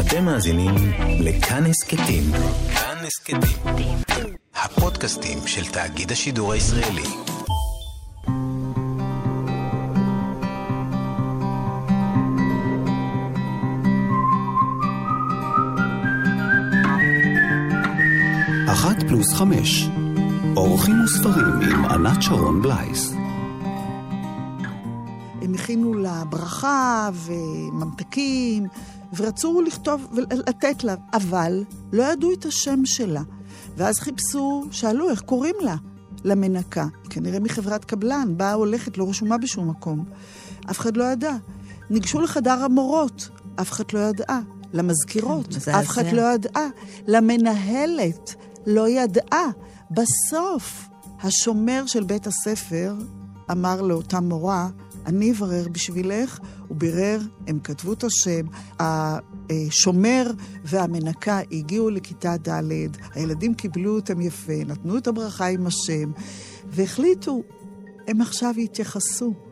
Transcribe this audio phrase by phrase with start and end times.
[0.00, 0.74] אתם מאזינים
[1.20, 2.22] לכאן הסכתים.
[2.74, 3.98] כאן הסכתים.
[4.54, 7.02] הפודקאסטים של תאגיד השידור הישראלי.
[18.72, 19.88] אחת פלוס חמש.
[20.56, 23.12] אורחים וספרים עם ענת שרון בלייס.
[25.42, 28.66] הם הכינו לה ברכה וממתקים,
[29.16, 33.22] ורצו לכתוב ולתת לה, אבל לא ידעו את השם שלה.
[33.76, 35.76] ואז חיפשו, שאלו איך קוראים לה,
[36.24, 36.86] למנקה.
[37.10, 40.04] כנראה מחברת קבלן, באה הולכת, לא רשומה בשום מקום.
[40.70, 41.36] אף אחד לא ידע.
[41.90, 43.28] ניגשו לחדר המורות,
[43.60, 44.40] אף אחד לא ידעה.
[44.72, 46.68] למזכירות, כן, אף אחד לא ידעה.
[47.06, 48.34] למנהלת,
[48.66, 49.46] לא ידעה.
[49.90, 50.88] בסוף,
[51.22, 52.94] השומר של בית הספר
[53.50, 54.68] אמר לאותה מורה,
[55.10, 56.38] אני אברר בשבילך,
[56.68, 58.46] הוא בירר, הם כתבו את השם,
[58.78, 60.30] השומר
[60.64, 62.62] והמנקה הגיעו לכיתה ד',
[63.14, 66.10] הילדים קיבלו אותם יפה, נתנו את הברכה עם השם,
[66.66, 67.42] והחליטו,
[68.08, 69.49] הם עכשיו יתייחסו.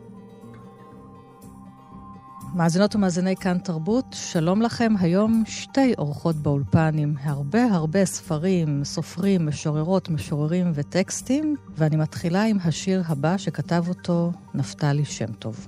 [2.53, 4.93] מאזינות ומאזיני כאן תרבות, שלום לכם.
[4.99, 12.57] היום שתי אורחות באולפן עם הרבה הרבה ספרים, סופרים, משוררות, משוררים וטקסטים, ואני מתחילה עם
[12.63, 15.67] השיר הבא שכתב אותו נפתלי שם טוב.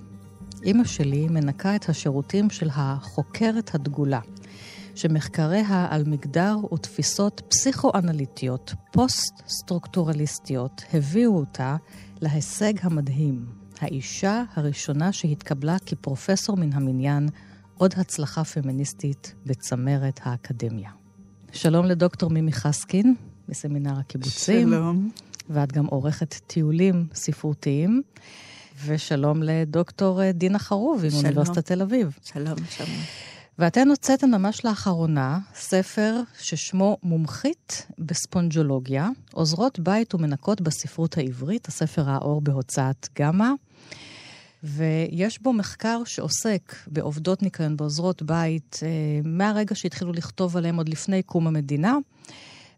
[0.63, 4.19] אימא שלי מנקה את השירותים של החוקרת הדגולה,
[4.95, 11.75] שמחקריה על מגדר ותפיסות פסיכואנליטיות, פוסט-סטרוקטורליסטיות, הביאו אותה
[12.21, 17.29] להישג המדהים, האישה הראשונה שהתקבלה כפרופסור מן המניין,
[17.77, 20.89] עוד הצלחה פמיניסטית בצמרת האקדמיה.
[21.51, 23.15] שלום לדוקטור מימי חסקין,
[23.49, 24.69] בסמינר הקיבוצים.
[24.69, 25.09] שלום.
[25.49, 28.01] ואת גם עורכת טיולים ספרותיים.
[28.85, 32.17] ושלום לדוקטור דינה חרוב עם אוניברסיטת תל אביב.
[32.23, 32.97] שלום, שלום.
[33.61, 42.41] ואתן הוצאתן ממש לאחרונה ספר ששמו מומחית בספונג'ולוגיה, עוזרות בית ומנקות בספרות העברית, הספר האור
[42.41, 43.49] בהוצאת גמא.
[44.63, 48.89] ויש בו מחקר שעוסק בעובדות ניקיון, בעוזרות בית, אה,
[49.23, 51.97] מהרגע שהתחילו לכתוב עליהם עוד לפני קום המדינה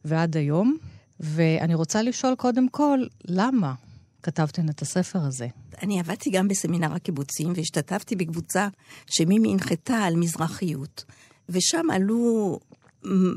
[0.05, 0.77] ועד היום.
[1.19, 3.73] ואני רוצה לשאול קודם כל, למה
[4.23, 5.47] כתבתן את הספר הזה?
[5.81, 8.67] אני עבדתי גם בסמינר הקיבוצים והשתתפתי בקבוצה
[9.07, 11.05] שמימי הנחתה על מזרחיות.
[11.49, 12.59] ושם עלו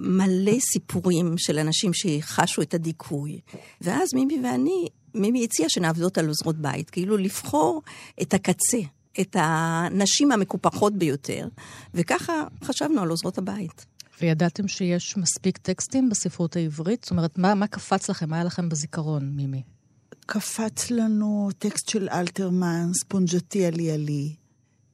[0.01, 3.41] מלא סיפורים של אנשים שחשו את הדיכוי.
[3.81, 7.83] ואז מימי ואני, מימי הציעה שנעבדות על עוזרות בית, כאילו לבחור
[8.23, 8.79] את הקצה,
[9.21, 11.49] את הנשים המקופחות ביותר,
[11.95, 13.87] וככה חשבנו על עוזרות הבית.
[14.21, 17.05] וידעתם שיש מספיק טקסטים בספרות העברית?
[17.05, 18.31] זאת אומרת, מה, מה קפץ לכם?
[18.31, 19.63] מה היה לכם בזיכרון, מימי?
[20.27, 24.35] קפץ לנו טקסט של אלתרמן, ספונג'תי עלי עלי,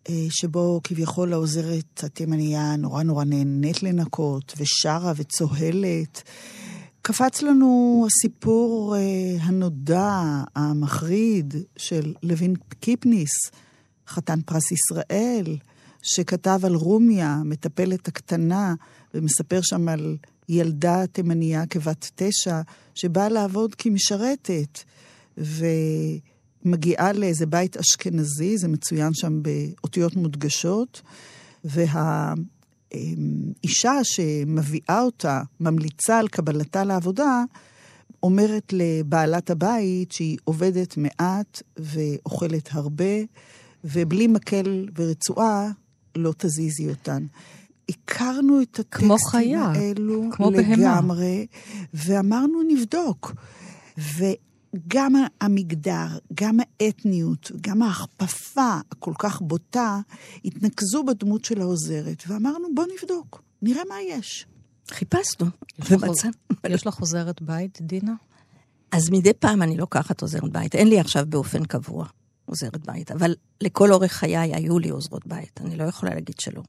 [0.09, 6.23] אה, שבו כביכול העוזרת התימניה נורא נורא נהנית לנקות, ושרה וצוהלת.
[7.03, 13.31] קפץ לנו הסיפור אה, הנודע, המחריד, של לוין קיפניס,
[14.09, 15.57] חתן פרס ישראל,
[16.03, 18.75] שכתב על רומיה, מטפלת הקטנה,
[19.15, 20.17] ומספר שם על
[20.49, 22.61] ילדה תימניה כבת תשע,
[22.95, 24.79] שבאה לעבוד כמשרתת.
[25.39, 31.03] ומגיעה לאיזה בית אשכנזי, זה מצוין שם באותיות מודגשות,
[31.65, 32.35] והאישה
[34.03, 37.45] שמביאה אותה, ממליצה על קבלתה לעבודה,
[38.23, 43.15] אומרת לבעלת הבית שהיא עובדת מעט ואוכלת הרבה,
[43.85, 45.71] ובלי מקל ורצועה
[46.17, 47.27] לא תזיזי אותן.
[47.89, 51.85] הכרנו את הטקסטים חיה, האלו כמו לגמרי, בהמה.
[51.95, 53.33] ואמרנו נבדוק.
[54.89, 60.01] גם המגדר, גם האתניות, גם ההכפפה הכל כך בוטה,
[60.45, 64.47] התנקזו בדמות של העוזרת, ואמרנו, בוא נבדוק, נראה מה יש.
[64.91, 65.47] חיפשנו,
[65.91, 66.33] ומצאנו.
[66.69, 68.15] יש לך עוזרת בית, דינה?
[68.93, 70.75] אז מדי פעם אני לוקחת עוזרת בית.
[70.75, 72.07] אין לי עכשיו באופן קבוע
[72.45, 76.63] עוזרת בית, אבל לכל אורך חיי היו לי עוזרות בית, אני לא יכולה להגיד שלא.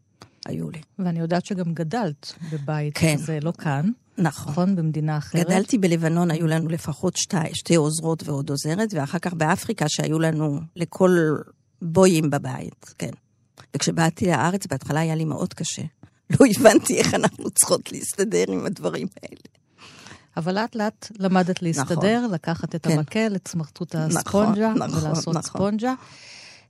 [0.46, 0.82] היו לי.
[1.00, 3.16] ואני יודעת שגם גדלת בבית כן.
[3.18, 3.90] כזה, לא כאן.
[4.18, 4.52] נכון.
[4.52, 4.76] נכון?
[4.76, 5.46] במדינה אחרת.
[5.46, 10.60] גדלתי בלבנון, היו לנו לפחות שתי, שתי עוזרות ועוד עוזרת, ואחר כך באפריקה, שהיו לנו
[10.76, 11.18] לכל
[11.82, 13.12] בויים בבית, כן.
[13.76, 15.82] וכשבאתי לארץ, בהתחלה היה לי מאוד קשה.
[16.30, 19.42] לא הבנתי איך אנחנו צריכות להסתדר עם הדברים האלה.
[20.38, 22.34] אבל לאט לאט למדת להסתדר, נכון.
[22.34, 22.98] לקחת את כן.
[22.98, 25.42] המקל, את סמרטוט הספונג'ה, נכון, ולעשות נכון.
[25.42, 25.94] ספונג'ה.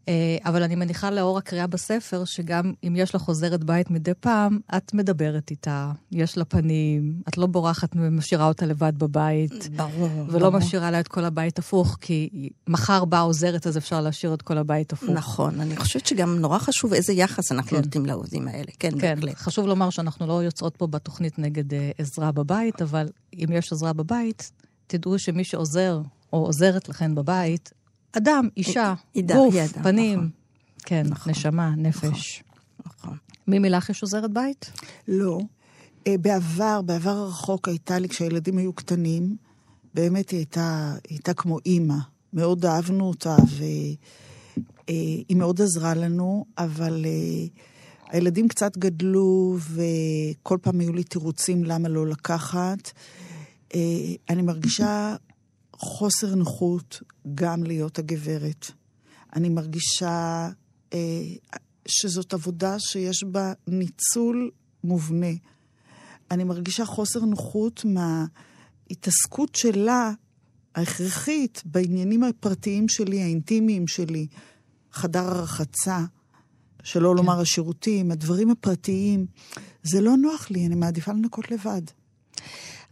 [0.08, 4.60] אה, אבל אני מניחה לאור הקריאה בספר, שגם אם יש לך עוזרת בית מדי פעם,
[4.78, 9.70] את מדברת איתה, יש לה פנים, את לא בורחת ומשאירה אותה לבד בבית.
[9.76, 10.10] ברור.
[10.28, 10.50] ולא ברור.
[10.50, 14.58] משאירה לה את כל הבית הפוך, כי מחר באה עוזרת, אז אפשר להשאיר את כל
[14.58, 15.10] הבית הפוך.
[15.10, 17.84] נכון, אני חושבת שגם נורא חשוב איזה יחס אנחנו כן.
[17.84, 18.72] נותנים לעובדים האלה.
[18.80, 19.36] כן, כן, בהחלט.
[19.38, 23.94] חשוב לומר שאנחנו לא יוצאות פה בתוכנית נגד אה, עזרה בבית, אבל אם יש עזרה
[23.94, 24.52] בבית,
[24.88, 26.02] תדעו שמי שעוזר
[26.34, 27.72] או עוזרת לכן בבית,
[28.18, 30.30] אדם, אישה, ידע, גוף, ידע, פנים, נכון.
[30.86, 31.32] כן, נכון.
[31.32, 32.44] נשמה, נפש.
[32.86, 33.18] נכון.
[33.48, 34.72] מימי לך יש עוזרת בית?
[35.08, 35.40] לא.
[36.08, 39.36] אה, בעבר, בעבר הרחוק הייתה לי, כשהילדים היו קטנים,
[39.94, 41.98] באמת היא הייתה, היא הייתה כמו אימא.
[42.34, 43.36] מאוד אהבנו אותה,
[44.88, 47.46] והיא מאוד עזרה לנו, אבל אה,
[48.10, 52.92] הילדים קצת גדלו, וכל פעם היו לי תירוצים למה לא לקחת.
[53.76, 53.80] אה,
[54.30, 55.16] אני מרגישה
[55.84, 57.02] חוסר נוחות
[57.36, 58.72] גם להיות הגברת.
[59.36, 60.50] אני מרגישה
[60.94, 61.00] אה,
[61.88, 64.52] שזאת עבודה שיש בה ניצול
[64.84, 65.32] מובנה.
[66.32, 70.12] אני מרגישה חוסר נוחות מההתעסקות שלה,
[70.76, 74.28] ההכרחית, בעניינים הפרטיים שלי, האינטימיים שלי,
[74.92, 76.00] חדר הרחצה,
[76.84, 77.16] שלא כן.
[77.16, 79.26] לומר השירותים, הדברים הפרטיים.
[79.84, 81.82] זה לא נוח לי, אני מעדיפה לנקות לבד.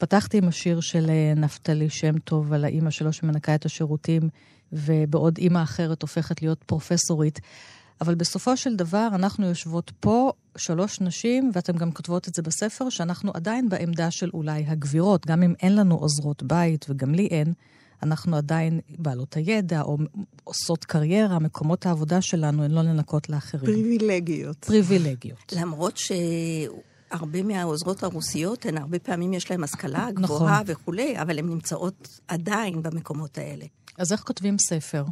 [0.02, 4.30] פתחתי עם השיר של אה, נפתלי שם טוב על האימא שלו שמנקה את השירותים,
[4.74, 7.40] ובעוד אימא אחרת הופכת להיות פרופסורית.
[8.02, 12.90] אבל בסופו של דבר, אנחנו יושבות פה, שלוש נשים, ואתן גם כותבות את זה בספר,
[12.90, 17.54] שאנחנו עדיין בעמדה של אולי הגבירות, גם אם אין לנו עוזרות בית, וגם לי אין,
[18.04, 19.98] אנחנו עדיין בעלות הידע, או
[20.44, 23.66] עושות קריירה, מקומות העבודה שלנו הן לא לנקות לאחרים.
[23.66, 24.58] פריבילגיות.
[24.66, 25.54] פריבילגיות.
[25.56, 25.98] למרות
[27.12, 30.76] שהרבה מהעוזרות הרוסיות, הן הרבה פעמים יש להן השכלה גבוהה נכון.
[30.76, 33.66] וכולי, אבל הן נמצאות עדיין במקומות האלה.
[33.98, 35.06] אז איך כותבים ספר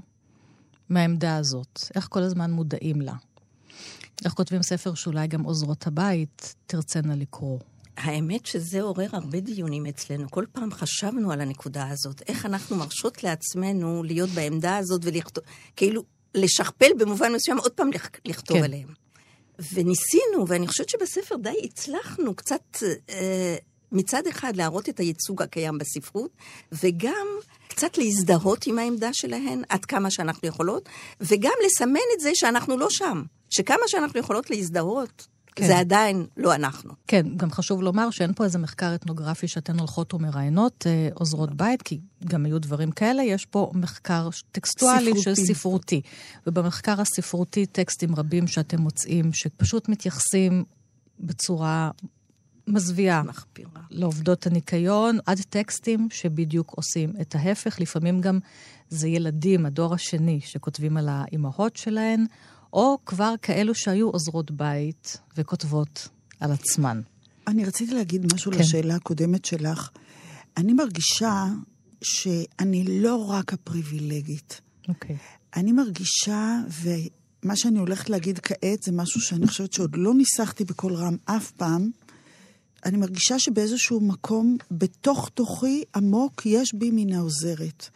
[0.90, 1.80] מהעמדה הזאת?
[1.96, 3.14] איך כל הזמן מודעים לה?
[4.26, 7.60] איך כותבים ספר שאולי גם עוזרות הבית תרצנה לקרוא?
[7.98, 10.30] האמת שזה עורר הרבה דיונים אצלנו.
[10.32, 15.44] כל פעם חשבנו על הנקודה הזאת, איך אנחנו מרשות לעצמנו להיות בעמדה הזאת ולכתוב,
[15.76, 16.04] כאילו,
[16.36, 18.58] לשכפל במובן מסוים, עוד פעם לכ- לכתוב.
[18.58, 18.64] כן.
[18.64, 18.88] עליהם.
[19.74, 22.78] וניסינו, ואני חושבת שבספר די הצלחנו קצת
[23.10, 23.56] אה,
[23.92, 26.32] מצד אחד להראות את הייצוג הקיים בספרות,
[26.72, 27.28] וגם
[27.68, 30.90] קצת להזדהות עם העמדה שלהן עד כמה שאנחנו יכולות,
[31.22, 33.24] וגם לסמן את זה שאנחנו לא שם.
[33.50, 35.28] שכמה שאנחנו יכולות להזדהות,
[35.60, 35.68] כן.
[35.68, 36.94] זה עדיין לא אנחנו.
[37.08, 41.82] כן, גם חשוב לומר שאין פה איזה מחקר אתנוגרפי שאתן הולכות ומראיינות אה, עוזרות בית,
[41.82, 45.22] כי גם היו דברים כאלה, יש פה מחקר טקסטואלי ספרותי.
[45.22, 46.02] של ספרותי.
[46.48, 50.64] ובמחקר הספרותי טקסטים רבים שאתם מוצאים, שפשוט מתייחסים
[51.20, 51.92] בצורה
[52.68, 53.82] מזוויעה מחפירה.
[53.90, 57.80] לעובדות הניקיון, עד טקסטים שבדיוק עושים את ההפך.
[57.80, 58.40] לפעמים גם
[58.90, 62.26] זה ילדים, הדור השני, שכותבים על האימהות שלהן,
[62.74, 67.02] או כבר כאלו שהיו עוזרות בית וכותבות על עצמן.
[67.48, 68.60] אני רציתי להגיד משהו כן.
[68.60, 69.90] לשאלה הקודמת שלך.
[70.58, 71.46] אני מרגישה
[72.02, 74.62] שאני לא רק הפריבילגית.
[74.88, 75.18] אוקיי.
[75.56, 80.94] אני מרגישה, ומה שאני הולכת להגיד כעת זה משהו שאני חושבת שעוד לא ניסחתי בקול
[80.94, 81.90] רם אף פעם,
[82.86, 87.90] אני מרגישה שבאיזשהו מקום, בתוך תוכי עמוק, יש בי מן העוזרת.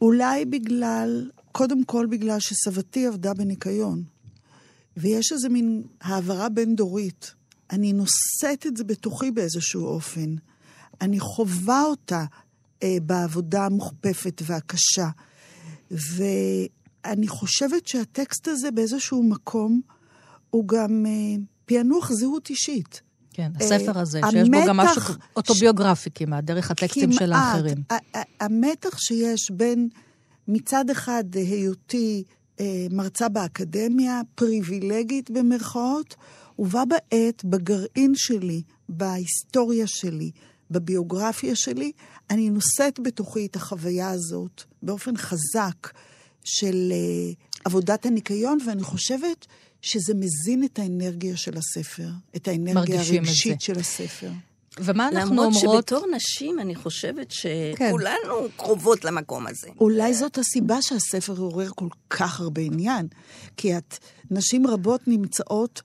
[0.00, 4.02] אולי בגלל, קודם כל בגלל שסבתי עבדה בניקיון,
[4.96, 7.34] ויש איזה מין העברה בין-דורית.
[7.70, 10.34] אני נושאת את זה בתוכי באיזשהו אופן.
[11.00, 12.24] אני חווה אותה
[12.82, 15.08] אה, בעבודה המוכפפת והקשה.
[15.90, 19.80] ואני חושבת שהטקסט הזה באיזשהו מקום
[20.50, 23.00] הוא גם אה, פענוח זהות אישית.
[23.32, 25.02] כן, אה, הספר הזה, שיש בו גם משהו
[25.36, 27.32] אוטוביוגרפי כמעט, דרך הטקסטים של.
[27.32, 27.78] האחרים.
[28.40, 29.88] המתח שיש בין
[30.48, 32.24] מצד אחד אה, היותי
[32.60, 36.14] אה, מרצה באקדמיה, פריבילגית במרכאות,
[36.58, 40.30] ובה בעת, בגרעין שלי, בהיסטוריה שלי,
[40.70, 41.92] בביוגרפיה שלי,
[42.30, 45.88] אני נושאת בתוכי את החוויה הזאת באופן חזק
[46.44, 47.32] של אה,
[47.64, 49.46] עבודת הניקיון, ואני חושבת
[49.82, 53.60] שזה מזין את האנרגיה של הספר, את האנרגיה הרגשית.
[53.60, 54.30] של הספר.
[54.80, 55.88] ומה אנחנו למרות אומרות...
[55.88, 57.32] שבתור נשים, אני חושבת
[57.76, 57.88] כן.
[57.88, 59.68] שכולנו קרובות למקום הזה.
[59.80, 63.06] אולי זאת הסיבה שהספר עורר כל כך הרבה עניין.
[63.56, 63.98] כי את,
[64.30, 65.82] נשים רבות נמצאות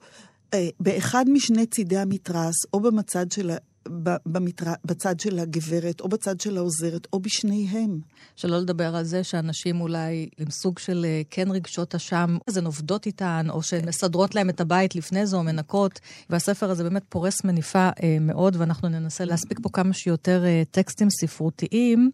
[0.54, 3.50] אה, באחד משני צידי המתרס, או במצד של,
[3.88, 8.00] ה- ב, במתר, בצד של הגברת, או בצד של העוזרת, או בשניהם.
[8.36, 12.64] שלא לדבר על זה שאנשים אולי עם סוג של אה, כן רגשות אשם, אז הן
[12.66, 16.00] עובדות איתן, או שהן מסדרות להם את הבית לפני זה, או מנקות.
[16.30, 21.10] והספר הזה באמת פורס מניפה אה, מאוד, ואנחנו ננסה להספיק פה כמה שיותר אה, טקסטים
[21.10, 22.10] ספרותיים.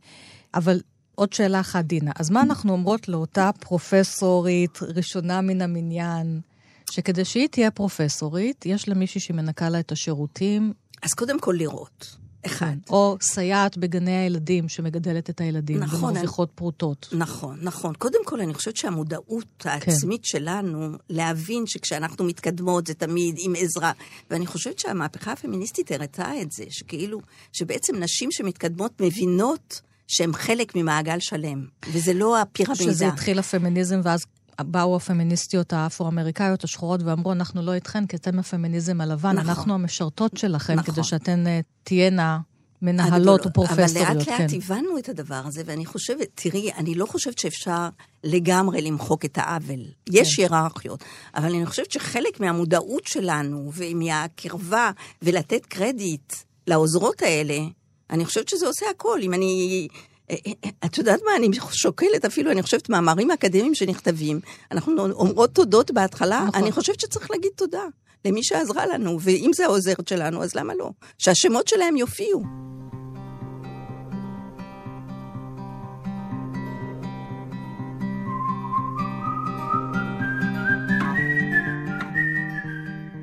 [0.55, 0.81] אבל
[1.15, 2.11] עוד שאלה אחת, דינה.
[2.19, 6.41] אז מה אנחנו אומרות לאותה פרופסורית ראשונה מן המניין,
[6.91, 10.73] שכדי שהיא תהיה פרופסורית, יש לה מישהי שמנקה לה את השירותים?
[11.05, 12.17] אז קודם כל לראות.
[12.47, 12.67] אחד.
[12.67, 12.93] כן.
[12.93, 17.09] או סייעת בגני הילדים שמגדלת את הילדים נכון, ומרוויחות פרוטות.
[17.13, 17.95] נכון, נכון.
[17.95, 20.29] קודם כל, אני חושבת שהמודעות העצמית כן.
[20.29, 23.93] שלנו, להבין שכשאנחנו מתקדמות זה תמיד עם עזרה,
[24.31, 27.21] ואני חושבת שהמהפכה הפמיניסטית הראתה את זה, שכאילו,
[27.53, 32.93] שבעצם נשים שמתקדמות מבינות שהן חלק ממעגל שלם, וזה לא הפירמידה.
[32.93, 34.27] שזה התחיל הפמיניזם, ואז
[34.63, 39.49] באו הפמיניסטיות האפרו-אמריקאיות השחורות ואמרו, אנחנו לא איתכן, כי אתן הפמיניזם הלבן, נכון.
[39.49, 40.95] אנחנו המשרתות שלכן, נכון.
[40.95, 42.39] כדי שאתן uh, תהיינה
[42.83, 43.91] מנהלות או פרופסוריות.
[43.91, 44.57] אבל לאט לאט כן.
[44.57, 47.89] הבנו את הדבר הזה, ואני חושבת, תראי, אני לא חושבת שאפשר
[48.25, 49.85] לגמרי למחוק את העוול.
[50.07, 50.13] כן.
[50.13, 51.05] יש היררכיות,
[51.37, 54.91] אבל אני חושבת שחלק מהמודעות שלנו ומהקרבה
[55.23, 56.33] ולתת קרדיט
[56.67, 57.59] לעוזרות האלה,
[58.11, 59.19] אני חושבת שזה עושה הכל.
[59.23, 60.14] אם אני אה, אה, אה,
[60.85, 66.45] את יודעת מה, אני שוקלת אפילו, אני חושבת, מאמרים אקדמיים שנכתבים, אנחנו אומרות תודות בהתחלה,
[66.49, 66.63] נכון.
[66.63, 67.85] אני חושבת שצריך להגיד תודה
[68.25, 70.91] למי שעזרה לנו, ואם זה העוזרת שלנו, אז למה לא?
[71.19, 72.43] שהשמות שלהם יופיעו.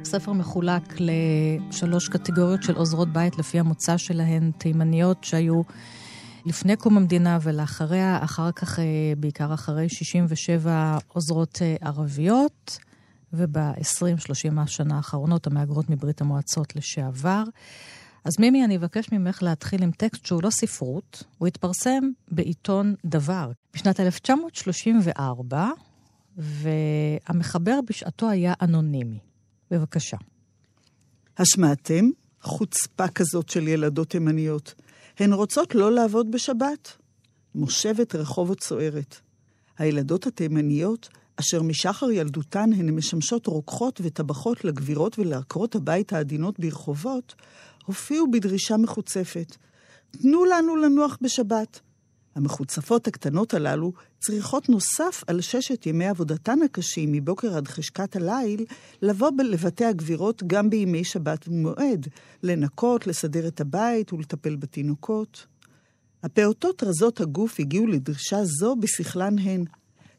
[0.01, 5.61] הספר מחולק לשלוש קטגוריות של עוזרות בית לפי המוצא שלהן, תימניות שהיו
[6.45, 8.85] לפני קום המדינה ולאחריה, אחר כך, אה,
[9.17, 12.77] בעיקר אחרי 67 עוזרות אה, ערביות,
[13.33, 17.43] וב-20-30 השנה האחרונות המהגרות מברית המועצות לשעבר.
[18.25, 23.51] אז מימי, אני אבקש ממך להתחיל עם טקסט שהוא לא ספרות, הוא התפרסם בעיתון דבר
[23.73, 25.69] בשנת 1934,
[26.37, 29.19] והמחבר בשעתו היה אנונימי.
[29.71, 30.17] בבקשה.
[31.37, 32.09] השמעתם
[32.41, 34.73] חוצפה כזאת של ילדות תימניות.
[35.21, 36.97] הן רוצות לא לעבוד בשבת.
[37.55, 39.15] מושבת רחובות סוערת.
[39.77, 47.35] הילדות התימניות, אשר משחר ילדותן הן משמשות רוקחות וטבחות לגבירות ולעקרות הבית העדינות ברחובות,
[47.85, 49.55] הופיעו בדרישה מחוצפת.
[50.11, 51.79] תנו לנו לנוח בשבת.
[52.35, 58.65] המחוצפות הקטנות הללו צריכות נוסף על ששת ימי עבודתן הקשים מבוקר עד חשכת הליל,
[59.01, 62.07] לבוא לבתי הגבירות גם בימי שבת ומועד,
[62.43, 65.45] לנקות, לסדר את הבית ולטפל בתינוקות.
[66.23, 69.63] הפעוטות רזות הגוף הגיעו לדרישה זו בשכלן הן.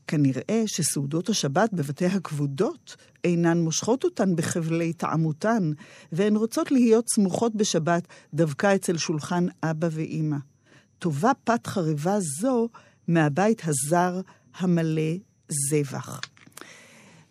[0.07, 5.73] כנראה שסעודות השבת בבתי הכבודות אינן מושכות אותן בחבלי טעמותן,
[6.13, 10.37] והן רוצות להיות סמוכות בשבת דווקא אצל שולחן אבא ואימא.
[10.99, 12.69] טובה פת חרבה זו
[13.09, 14.21] מהבית הזר
[14.55, 15.13] המלא
[15.49, 16.21] זבח.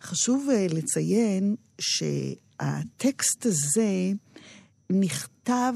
[0.02, 4.12] חשוב אה, לציין שהטקסט הזה
[4.90, 5.74] נכתב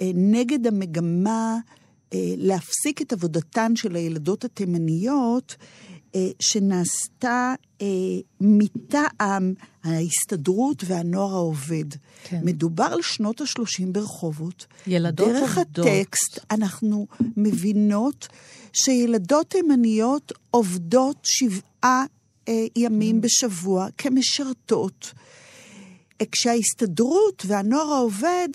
[0.00, 1.56] אה, נגד המגמה
[2.14, 5.56] אה, להפסיק את עבודתן של הילדות התימניות
[6.40, 7.54] שנעשתה
[8.40, 9.54] מטעם
[9.88, 11.84] ההסתדרות והנוער העובד.
[12.24, 12.40] כן.
[12.42, 14.66] מדובר על שנות ה-30 ברחובות.
[14.86, 15.86] ילדות דרך עובדות.
[15.86, 18.28] דרך הטקסט אנחנו מבינות
[18.72, 22.04] שילדות תימניות עובדות שבעה
[22.48, 23.20] אה, ימים mm.
[23.20, 25.12] בשבוע כמשרתות.
[26.32, 28.48] כשההסתדרות והנוער העובד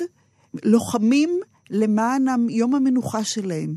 [0.63, 3.75] לוחמים למען יום המנוחה שלהם.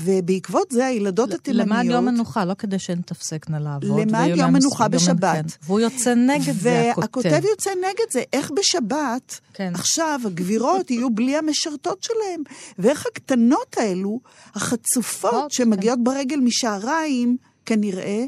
[0.00, 1.66] ובעקבות זה הילדות התימניות...
[1.66, 4.00] למען יום מנוחה, לא כדי שהן תפסקנה לעבוד.
[4.00, 5.34] למען יום מנוחה בשבת.
[5.34, 5.46] כן.
[5.62, 7.26] והוא יוצא נגד זה, הכותב.
[7.26, 8.22] והכותב יוצא נגד זה.
[8.32, 9.72] איך בשבת, כן.
[9.74, 12.42] עכשיו הגבירות יהיו בלי המשרתות שלהם?
[12.78, 14.20] ואיך הקטנות האלו,
[14.54, 16.04] החצופות, שמגיעות כן.
[16.04, 17.36] ברגל משעריים,
[17.66, 18.24] כנראה,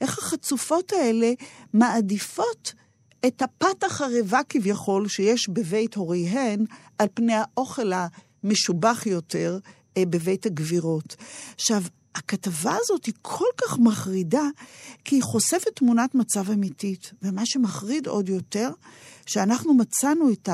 [0.00, 1.32] איך החצופות האלה
[1.72, 2.72] מעדיפות
[3.26, 6.64] את הפת החרבה כביכול שיש בבית הוריהן,
[6.98, 7.92] על פני האוכל
[8.44, 9.58] המשובח יותר,
[10.06, 11.16] בבית הגבירות.
[11.54, 11.82] עכשיו,
[12.14, 14.44] הכתבה הזאת היא כל כך מחרידה,
[15.04, 17.12] כי היא חושפת תמונת מצב אמיתית.
[17.22, 18.70] ומה שמחריד עוד יותר,
[19.26, 20.48] שאנחנו מצאנו את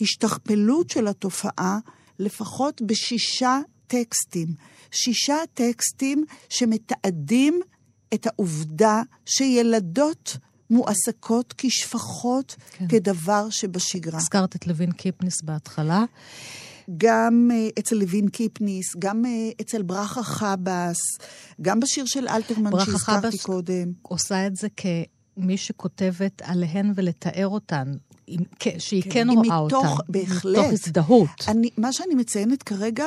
[0.00, 1.78] ההשתכפלות של התופעה
[2.18, 4.48] לפחות בשישה טקסטים.
[4.90, 7.60] שישה טקסטים שמתעדים
[8.14, 10.36] את העובדה שילדות
[10.70, 12.88] מועסקות כשפחות, כן.
[12.88, 14.18] כדבר שבשגרה.
[14.18, 16.04] הזכרת את לוין קיפניס בהתחלה.
[16.96, 19.28] גם uh, אצל לוין קיפניס, גם uh,
[19.60, 20.98] אצל ברכה חבאס,
[21.60, 23.84] גם בשיר של אלתרמן שהזכרתי קודם.
[23.84, 27.92] ברכה חבאס עושה את זה כמי שכותבת עליהן ולתאר אותן.
[28.78, 30.02] שהיא כן, כן רואה מתוך, אותה.
[30.08, 30.58] בהחלט.
[30.58, 31.28] מתוך הזדהות.
[31.48, 33.06] אני, מה שאני מציינת כרגע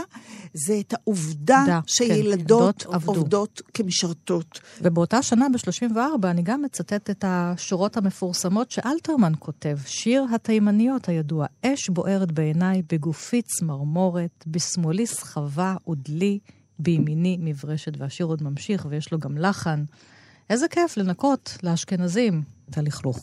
[0.54, 4.60] זה את העובדה דה, שילדות כן, עובדות כמשרתות.
[4.82, 11.90] ובאותה שנה, ב-34, אני גם מצטטת את השורות המפורסמות שאלתרמן כותב, שיר התימניות הידוע, אש
[11.90, 16.40] בוערת בעיניי, בגופי צמרמורת, בשמאלי סחבה ודלי,
[16.80, 19.84] בימיני מברשת, והשיר עוד ממשיך, ויש לו גם לחן.
[20.50, 23.20] איזה כיף לנקות לאשכנזים את הלכלוך.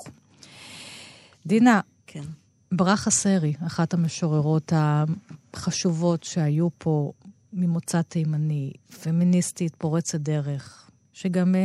[1.47, 1.81] דינה,
[2.13, 2.25] כן.
[2.73, 7.13] ברכה סרי, אחת המשוררות החשובות שהיו פה
[7.53, 11.61] ממוצא תימני, פמיניסטית פורצת דרך, שגם אה,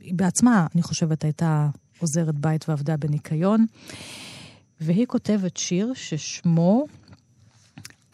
[0.00, 1.68] היא בעצמה, אני חושבת, הייתה
[1.98, 3.66] עוזרת בית ועבדה בניקיון.
[4.80, 6.86] והיא כותבת שיר ששמו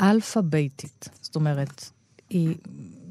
[0.00, 1.08] אלפביתית.
[1.20, 1.90] זאת אומרת,
[2.30, 2.56] היא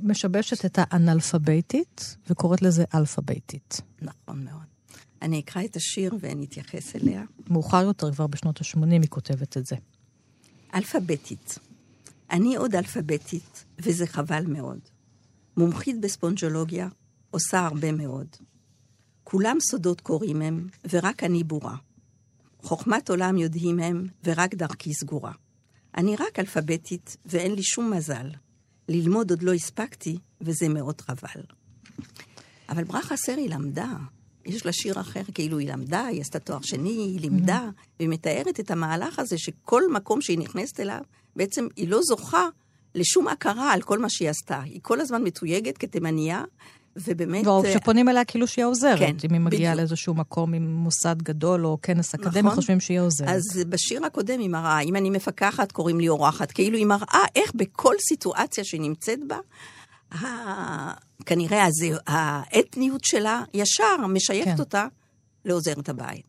[0.02, 3.82] משבשת את האנאלפביתית וקוראת לזה אלפביתית.
[4.02, 4.77] נכון מאוד.
[5.22, 7.24] אני אקרא את השיר ונתייחס אליה.
[7.50, 9.76] מאוחר יותר, כבר בשנות ה-80, היא כותבת את זה.
[10.74, 11.60] אלפביתית.
[12.32, 14.80] אני עוד אלפביתית, וזה חבל מאוד.
[15.58, 16.88] מומחית בספונג'ולוגיה,
[17.32, 18.28] עושה הרבה מאוד.
[19.24, 21.76] כולם סודות קוראים הם, ורק אני בורה.
[22.62, 25.32] חוכמת עולם יודעים הם, ורק דרכי סגורה.
[25.98, 28.30] אני רק אלפביתית, ואין לי שום מזל.
[28.90, 31.42] ללמוד עוד לא הספקתי, וזה מאוד חבל.
[32.70, 33.94] אבל ברכה סרי למדה.
[34.48, 37.96] יש לה שיר אחר, כאילו היא למדה, היא עשתה תואר שני, היא לימדה, mm-hmm.
[38.00, 41.02] והיא מתארת את המהלך הזה שכל מקום שהיא נכנסת אליו,
[41.36, 42.48] בעצם היא לא זוכה
[42.96, 44.62] לשום הכרה על כל מה שהיא עשתה.
[44.62, 46.44] היא כל הזמן מתויגת כתימניה,
[46.98, 47.48] ובאמת...
[47.48, 49.00] או שפונים אליה כאילו שהיא עוזרת.
[49.00, 52.56] כן, אם היא מגיעה לאיזשהו מקום עם מוסד גדול או כנס אקדמי, נכון.
[52.56, 53.30] חושבים שהיא עוזרת.
[53.30, 56.52] אז בשיר הקודם היא מראה, אם אני מפקחת, קוראים לי אורחת.
[56.52, 59.38] כאילו היא מראה איך בכל סיטואציה שהיא נמצאת בה.
[61.26, 64.60] כנראה הזה, האתניות שלה ישר משייכת כן.
[64.60, 64.88] אותה
[65.46, 66.26] לעוזרת הבית.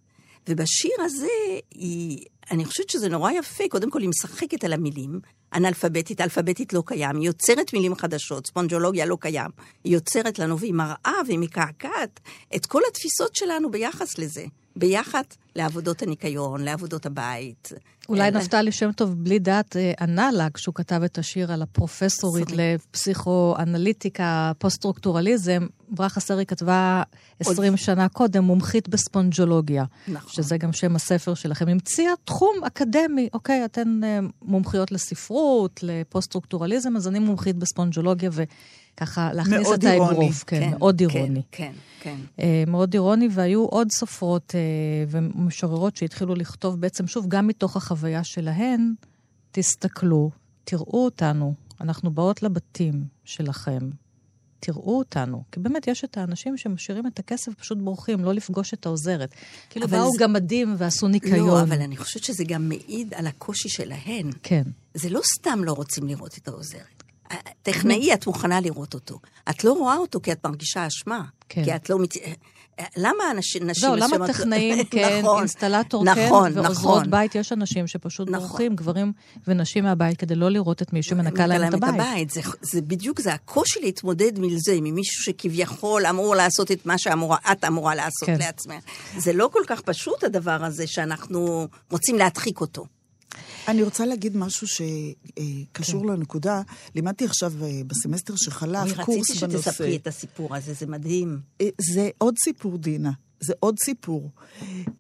[0.49, 1.27] ובשיר הזה,
[1.71, 5.21] היא, אני חושבת שזה נורא יפה, קודם כל היא משחקת על המילים,
[5.55, 9.51] אנאלפביתית, אלפביתית לא קיים, היא יוצרת מילים חדשות, ספונג'ולוגיה לא קיים.
[9.85, 12.21] היא יוצרת לנו והיא מראה והיא מקעקעת
[12.57, 14.45] את כל התפיסות שלנו ביחס לזה,
[14.79, 15.25] ביחס
[15.57, 17.73] לעבודות הניקיון, לעבודות הבית.
[18.09, 24.53] אולי נפתלי שם טוב בלי דעת ענה לה כשהוא כתב את השיר על הפרופסורית לפסיכואנליטיקה,
[24.59, 25.67] פוסט-סטרוקטורליזם.
[25.89, 27.03] ברכה סרי כתבה
[27.41, 27.79] 20 עוד...
[27.79, 29.85] שנה קודם, מומחית בספונג'ולוגיה.
[30.09, 30.33] נכון.
[30.33, 31.69] שזה גם שם הספר שלכם.
[31.69, 33.29] המציאה תחום אקדמי.
[33.33, 34.01] אוקיי, אתן
[34.43, 38.31] מומחיות לספרות, לפוסט-סטרוקטורליזם, אז אני מומחית בספונג'ולוגיה,
[38.99, 40.45] וככה להכניס את האגרוף.
[40.47, 41.43] כן, כן, מאוד אירוני.
[41.53, 42.17] כן, כן.
[42.37, 42.45] כן.
[42.67, 44.55] מאוד אירוני, והיו עוד סופרות
[45.09, 48.95] ומשוררות שהתחילו לכתוב בעצם, שוב, גם מתוך החוויה שלהן,
[49.51, 50.31] תסתכלו,
[50.65, 53.79] תראו אותנו, אנחנו באות לבתים שלכם,
[54.61, 55.43] תראו אותנו.
[55.53, 59.35] כי באמת יש את האנשים שמשאירים את הכסף ופשוט בורחים, לא לפגוש את העוזרת.
[59.71, 60.19] כאילו באו זה...
[60.25, 61.49] גמדים ועשו ניקיון.
[61.49, 64.31] לא, אבל אני חושבת שזה גם מעיד על הקושי שלהן.
[64.43, 64.63] כן.
[64.95, 66.98] זה לא סתם לא רוצים לראות את העוזרת.
[67.63, 69.19] טכנאי, את מוכנה לראות אותו.
[69.51, 71.23] את לא רואה אותו כי את מרגישה אשמה.
[71.49, 71.65] כן.
[71.65, 71.99] כי את לא...
[71.99, 72.15] מת...
[72.97, 73.73] למה אנשים...
[73.75, 77.11] זהו, למה טכנאים כן, נכון, אינסטלטור נכון, כן, ועוזרות נכון.
[77.11, 78.49] בית, יש אנשים שפשוט נכון.
[78.49, 79.13] בורחים, גברים
[79.49, 81.95] ונשים מהבית, כדי לא לראות את מי שמנקה להם את הבית.
[81.95, 82.31] הבית.
[82.31, 87.95] זה, זה בדיוק, זה הקושי להתמודד מזה, ממישהו שכביכול אמור לעשות את מה שאת אמורה
[87.95, 88.39] לעשות כן.
[88.39, 88.85] לעצמך.
[89.17, 92.85] זה לא כל כך פשוט הדבר הזה שאנחנו רוצים להדחיק אותו.
[93.69, 96.09] אני רוצה להגיד משהו שקשור כן.
[96.09, 96.63] לנקודה.
[96.95, 99.45] לימדתי עכשיו אה, בסמסטר שחלף קורס בנושא.
[99.45, 101.41] רציתי שתספרי את הסיפור הזה, זה מדהים.
[101.61, 103.11] אה, זה עוד סיפור, דינה.
[103.41, 104.31] זה עוד סיפור.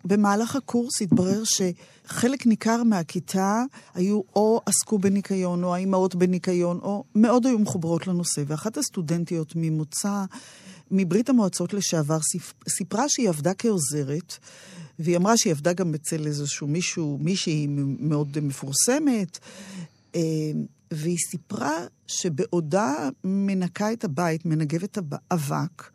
[0.04, 3.62] במהלך הקורס התברר שחלק ניכר מהכיתה
[3.94, 8.42] היו או עסקו בניקיון, או האימהות בניקיון, או מאוד היו מחוברות לנושא.
[8.46, 10.24] ואחת הסטודנטיות ממוצא,
[10.90, 12.18] מברית המועצות לשעבר,
[12.68, 14.38] סיפרה שהיא עבדה כעוזרת.
[14.98, 17.66] והיא אמרה שהיא עבדה גם אצל איזשהו מישהו, מישהי
[17.98, 19.38] מאוד מפורסמת,
[20.14, 20.20] אה,
[20.90, 24.98] והיא סיפרה שבעודה מנקה את הבית, מנגבת
[25.30, 25.90] אבק,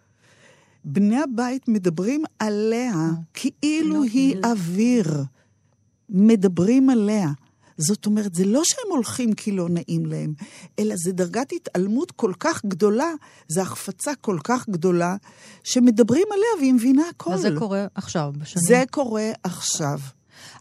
[0.85, 2.93] בני הבית מדברים עליה
[3.33, 4.35] כאילו לא, היא.
[4.43, 5.23] אוויר.
[6.09, 7.31] מדברים עליה.
[7.77, 10.33] זאת אומרת, זה לא שהם הולכים כי לא נעים להם,
[10.79, 13.11] אלא זה דרגת התעלמות כל כך גדולה,
[13.47, 15.15] זו החפצה כל כך גדולה,
[15.63, 17.31] שמדברים עליה והיא מבינה הכל.
[17.33, 18.65] וזה קורה עכשיו, בשנים.
[18.67, 19.99] זה קורה עכשיו.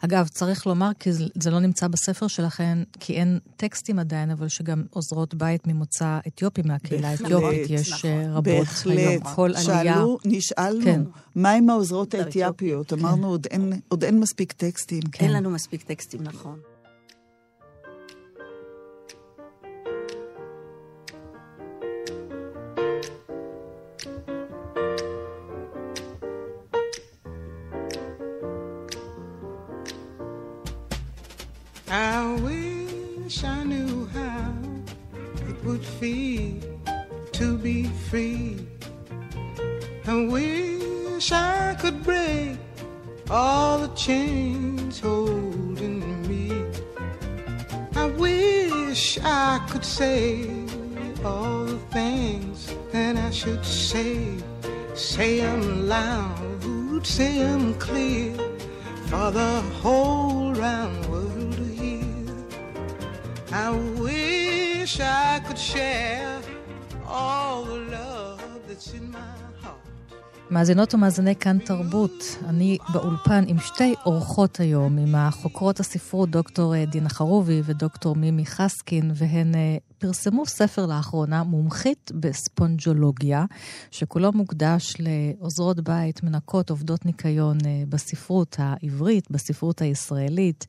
[0.01, 4.83] אגב, צריך לומר, כי זה לא נמצא בספר שלכם, כי אין טקסטים עדיין, אבל שגם
[4.91, 8.11] עוזרות בית ממוצא אתיופי, מהקהילה האתיופית, יש נכון.
[8.31, 8.99] רבות בהחלט.
[8.99, 9.95] היום, כל עלייה.
[9.95, 11.03] שאלו, נשאלנו, כן.
[11.35, 12.93] מה עם העוזרות האתיופיות?
[12.93, 15.03] אמרנו, עוד אין, עוד אין מספיק טקסטים.
[15.13, 15.25] כן.
[15.25, 16.59] אין לנו מספיק טקסטים, נכון.
[49.99, 50.47] Say
[51.23, 54.17] all the things that I should say.
[54.95, 58.33] Say 'em loud, say 'em clear
[59.09, 60.02] for the whole
[70.53, 76.85] מאזינות ומאזיני כאן תרבות, אני באולפן עם שתי אורחות היום, עם החוקרות הספרות דוקטור אה,
[76.85, 83.45] דינה חרובי ודוקטור מימי חסקין, והן אה, פרסמו ספר לאחרונה, מומחית בספונג'ולוגיה,
[83.91, 90.67] שכולו מוקדש לעוזרות בית, מנקות, עובדות ניקיון אה, בספרות העברית, בספרות הישראלית.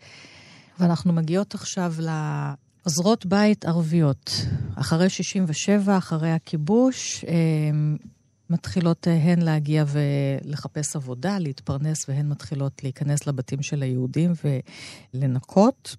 [0.80, 4.32] ואנחנו מגיעות עכשיו לעוזרות בית ערביות.
[4.76, 7.26] אחרי 67, אחרי הכיבוש,
[8.54, 14.34] מתחילות אה, הן להגיע ולחפש עבודה, להתפרנס, והן מתחילות להיכנס לבתים של היהודים
[15.14, 15.96] ולנקות.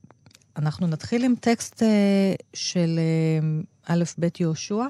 [0.56, 4.84] אנחנו נתחיל עם טקסט אה, של אה, א' ב' יהושע.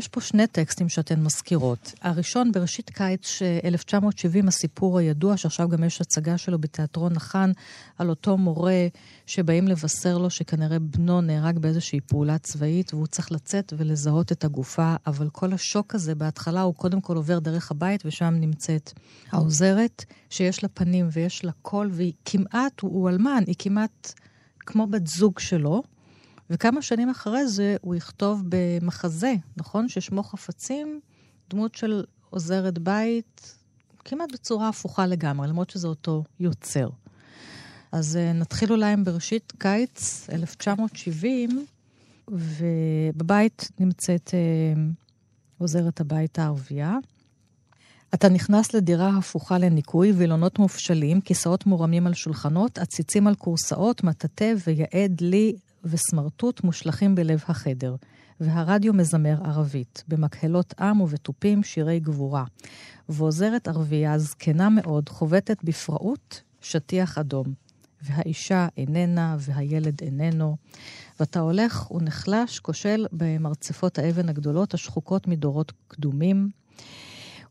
[0.00, 1.92] יש פה שני טקסטים שאתן מזכירות.
[2.02, 7.52] הראשון, בראשית קיץ 1970, הסיפור הידוע, שעכשיו גם יש הצגה שלו בתיאטרון נחן,
[7.98, 8.86] על אותו מורה
[9.26, 14.94] שבאים לבשר לו שכנראה בנו נהרג באיזושהי פעולה צבאית, והוא צריך לצאת ולזהות את הגופה,
[15.06, 18.92] אבל כל השוק הזה בהתחלה הוא קודם כל עובר דרך הבית, ושם נמצאת
[19.32, 24.12] העוזרת, שיש לה פנים ויש לה קול, והיא כמעט, הוא אלמן, היא כמעט
[24.60, 25.82] כמו בת זוג שלו.
[26.50, 29.88] וכמה שנים אחרי זה הוא יכתוב במחזה, נכון?
[29.88, 31.00] ששמו חפצים,
[31.50, 33.56] דמות של עוזרת בית,
[34.04, 36.88] כמעט בצורה הפוכה לגמרי, למרות שזה אותו יוצר.
[37.92, 41.66] אז uh, נתחיל אולי עם בראשית קיץ 1970,
[42.28, 44.78] ובבית נמצאת uh,
[45.58, 46.96] עוזרת הבית הערבייה.
[48.14, 54.54] אתה נכנס לדירה הפוכה לניקוי, וילונות מופשלים, כיסאות מורמים על שולחנות, עציצים על כורסאות, מטאטא
[54.66, 57.96] ויעד לי וסמרטוט מושלכים בלב החדר,
[58.40, 62.44] והרדיו מזמר ערבית, במקהלות עם ובתופים שירי גבורה.
[63.08, 67.46] ועוזרת ערבייה זקנה מאוד חובטת בפראות שטיח אדום.
[68.02, 70.56] והאישה איננה, והילד איננו.
[71.20, 76.50] ואתה הולך ונחלש, כושל במרצפות האבן הגדולות השחוקות מדורות קדומים.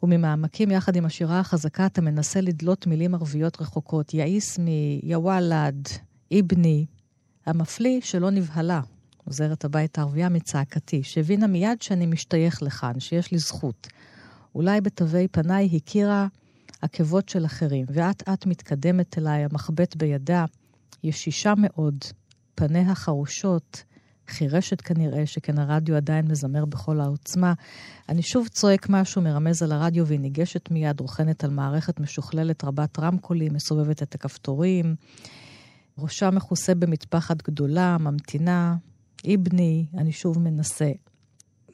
[0.04, 4.14] וממעמקים יחד עם השירה החזקה אתה מנסה לדלות מילים ערביות רחוקות.
[4.14, 5.88] יאיס מי, יוואלד,
[6.32, 6.86] איבני,
[7.50, 8.82] המפליא שלא נבהלה,
[9.26, 13.88] עוזרת הבית הערבייה מצעקתי, שהבינה מיד שאני משתייך לכאן, שיש לי זכות.
[14.56, 16.28] אולי בתווי פניי הכירה
[16.82, 20.46] עקבות של אחרים, ואט אט מתקדמת אליי, המחבט בידה,
[21.04, 21.98] ישישה מאוד,
[22.56, 23.84] פניה חרושות,
[24.28, 27.54] חירשת כנראה, שכן הרדיו עדיין מזמר בכל העוצמה.
[28.10, 33.00] אני שוב צועק משהו, מרמז על הרדיו, והיא ניגשת מיד, רוכנת על מערכת משוכללת רבת
[33.00, 34.96] רמקולים, מסובבת את הכפתורים.
[36.02, 38.76] ראשה מכוסה במטפחת גדולה, ממתינה,
[39.26, 40.92] איבני, אני שוב מנסה.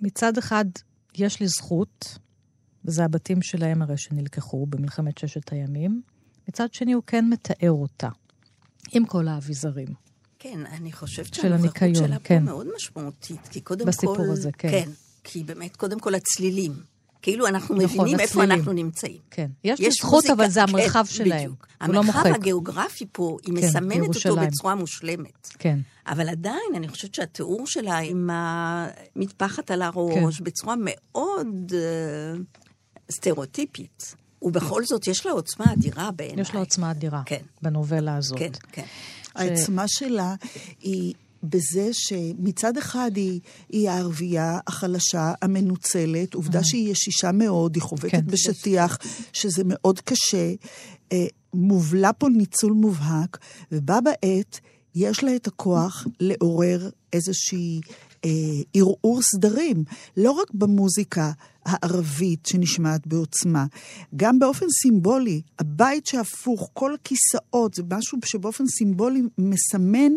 [0.02, 0.66] מצד אחד,
[1.18, 2.18] יש לי זכות,
[2.86, 6.02] וזה הבתים שלהם הרי שנלקחו במלחמת ששת הימים.
[6.50, 8.10] מצד שני, הוא כן מתאר אותה,
[8.92, 9.88] עם כל האביזרים.
[10.40, 12.40] כן, אני חושבת שהנוכחות שלה כן.
[12.40, 14.22] פה מאוד משמעותית, כי קודם בסיפור כל...
[14.22, 14.70] בסיפור הזה, כן.
[14.70, 14.90] כן,
[15.24, 16.74] כי באמת, קודם כל הצלילים.
[17.26, 18.44] כאילו אנחנו נכון, מבינים איפה.
[18.44, 19.18] אנחנו נמצאים.
[19.32, 19.48] כן.
[19.64, 21.38] יש לי זכות, אבל זה המרחב כן, שלהם.
[21.40, 21.68] בדיוק.
[21.82, 22.36] לא המרחב מוחק.
[22.36, 24.48] הגיאוגרפי פה, היא כן, מסמנת אותו בירושלים.
[24.48, 25.50] בצורה מושלמת.
[25.60, 25.80] כן.
[26.08, 30.44] אבל עדיין, אני חושבת שהתיאור שלה עם המטפחת על הראש, כן.
[30.44, 32.60] בצורה מאוד uh,
[33.12, 36.42] סטריאוטיפית, ובכל זאת יש לה עוצמה אדירה בעיניי.
[36.42, 37.42] יש לה עוצמה אדירה כן.
[37.62, 38.40] בנובלה הזאת.
[38.40, 38.86] כן, כן.
[39.36, 40.36] העצמה שלה
[40.82, 41.14] היא
[41.49, 48.27] בזה שמצד אחד היא, היא הערבייה החלשה, המנוצלת, עובדה שהיא ישישה מאוד, היא חובטת כן.
[48.27, 48.97] בשטיח,
[49.34, 50.53] שזה מאוד קשה.
[51.12, 53.38] אה, מובלע פה ניצול מובהק,
[53.71, 54.60] ובה בעת
[54.95, 57.81] יש לה את הכוח לעורר איזושהי
[58.25, 58.29] אה,
[58.73, 59.84] ערעור סדרים,
[60.17, 61.31] לא רק במוזיקה
[61.65, 63.65] הערבית שנשמעת בעוצמה,
[64.15, 70.13] גם באופן סימבולי, הבית שהפוך, כל הכיסאות, זה משהו שבאופן סימבולי מסמן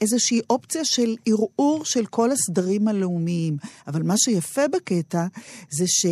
[0.00, 3.56] איזושהי אופציה של ערעור של כל הסדרים הלאומיים.
[3.86, 5.26] אבל מה שיפה בקטע
[5.70, 6.06] זה ש...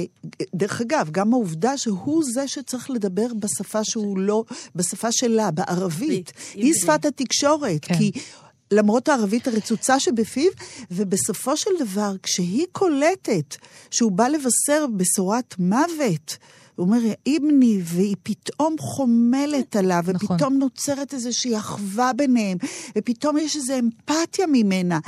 [0.54, 4.44] דרך אגב, גם העובדה שהוא זה שצריך לדבר בשפה שהוא לא,
[4.74, 6.32] בשפה שלה, בערבית.
[6.54, 6.74] היא.
[6.74, 7.98] שפת התקשורת, כן.
[7.98, 8.12] כי...
[8.74, 10.50] למרות הערבית הרצוצה שבפיו,
[10.90, 13.56] ובסופו של דבר, כשהיא קולטת
[13.90, 16.36] שהוא בא לבשר בשורת מוות,
[16.74, 20.26] הוא אומר, איבני, והיא פתאום חומלת עליו, נכון.
[20.36, 22.58] ופתאום נוצרת איזושהי אחווה ביניהם,
[22.98, 24.98] ופתאום יש איזו אמפתיה ממנה.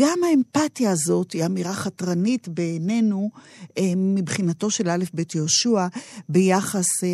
[0.00, 3.30] גם האמפתיה הזאת היא אמירה חתרנית בעינינו,
[3.78, 5.86] אה, מבחינתו של א' ב' יהושע,
[6.28, 7.08] ביחס אה,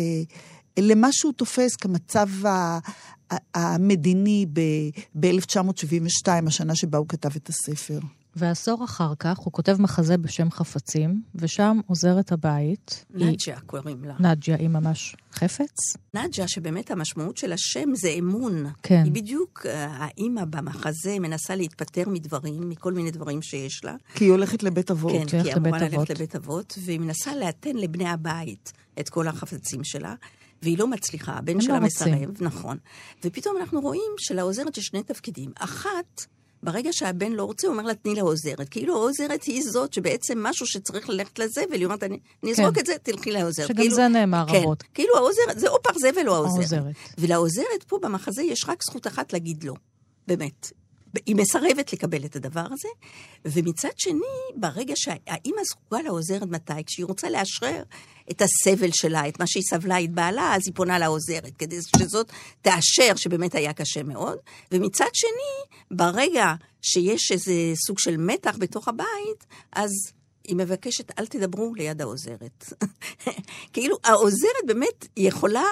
[0.79, 2.27] למה שהוא תופס כמצב.
[3.53, 4.45] המדיני
[5.19, 7.99] ב-1972, השנה שבה הוא כתב את הספר.
[8.35, 13.05] ועשור אחר כך הוא כותב מחזה בשם חפצים, ושם עוזרת הבית.
[13.15, 14.13] היא- נג'ה קוראים לה.
[14.19, 15.77] נג'יה היא ממש חפץ.
[16.13, 18.65] נג'ה, שבאמת המשמעות של השם זה אמון.
[18.83, 19.01] כן.
[19.05, 23.95] היא בדיוק, אה, האימא במחזה מנסה להתפטר מדברים, מכל מיני דברים שיש לה.
[24.15, 25.11] כי היא הולכת לבית אבות.
[25.11, 26.09] כן, כי היא אמורה ללכת.
[26.09, 30.15] לבית אבות, והיא מנסה לאתן לבני הבית את כל החפצים שלה,
[30.63, 31.85] והיא לא מצליחה, הבן שלה לא.
[31.85, 32.77] מסרב, נכון.
[33.23, 35.51] ופתאום אנחנו רואים שלעוזרת יש שני תפקידים.
[35.55, 36.21] אחת,
[36.63, 38.69] ברגע שהבן לא רוצה, הוא אומר לה, תני לעוזרת.
[38.69, 42.79] כאילו העוזרת היא זאת שבעצם משהו שצריך ללכת לזה, והיא אומרת, אני אני אזרוק כן.
[42.81, 43.67] את זה, תלכי לעוזרת.
[43.67, 44.83] שגם כאילו- זה נאמר כן, רבות.
[44.93, 46.55] כאילו העוזרת, זה או פרזבל או העוזרת.
[46.57, 46.95] העוזרת.
[47.17, 49.73] ולעוזרת פה במחזה יש רק זכות אחת להגיד לא,
[50.27, 50.71] באמת.
[51.25, 52.87] היא מסרבת לקבל את הדבר הזה,
[53.45, 54.19] ומצד שני,
[54.55, 56.73] ברגע שהאימא זקוקה לעוזרת מתי?
[56.85, 57.83] כשהיא רוצה לאשרר
[58.31, 62.31] את הסבל שלה, את מה שהיא סבלה, את בעלה, אז היא פונה לעוזרת, כדי שזאת
[62.61, 64.37] תאשר שבאמת היה קשה מאוד.
[64.71, 67.53] ומצד שני, ברגע שיש איזה
[67.87, 69.91] סוג של מתח בתוך הבית, אז
[70.47, 72.65] היא מבקשת, אל תדברו ליד העוזרת.
[73.73, 75.65] כאילו, העוזרת באמת יכולה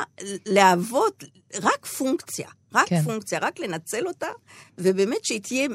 [0.46, 1.24] להוות
[1.62, 3.04] רק פונקציה, רק כן.
[3.04, 4.28] פונקציה, רק לנצל אותה,
[4.78, 5.68] ובאמת שהיא תהיה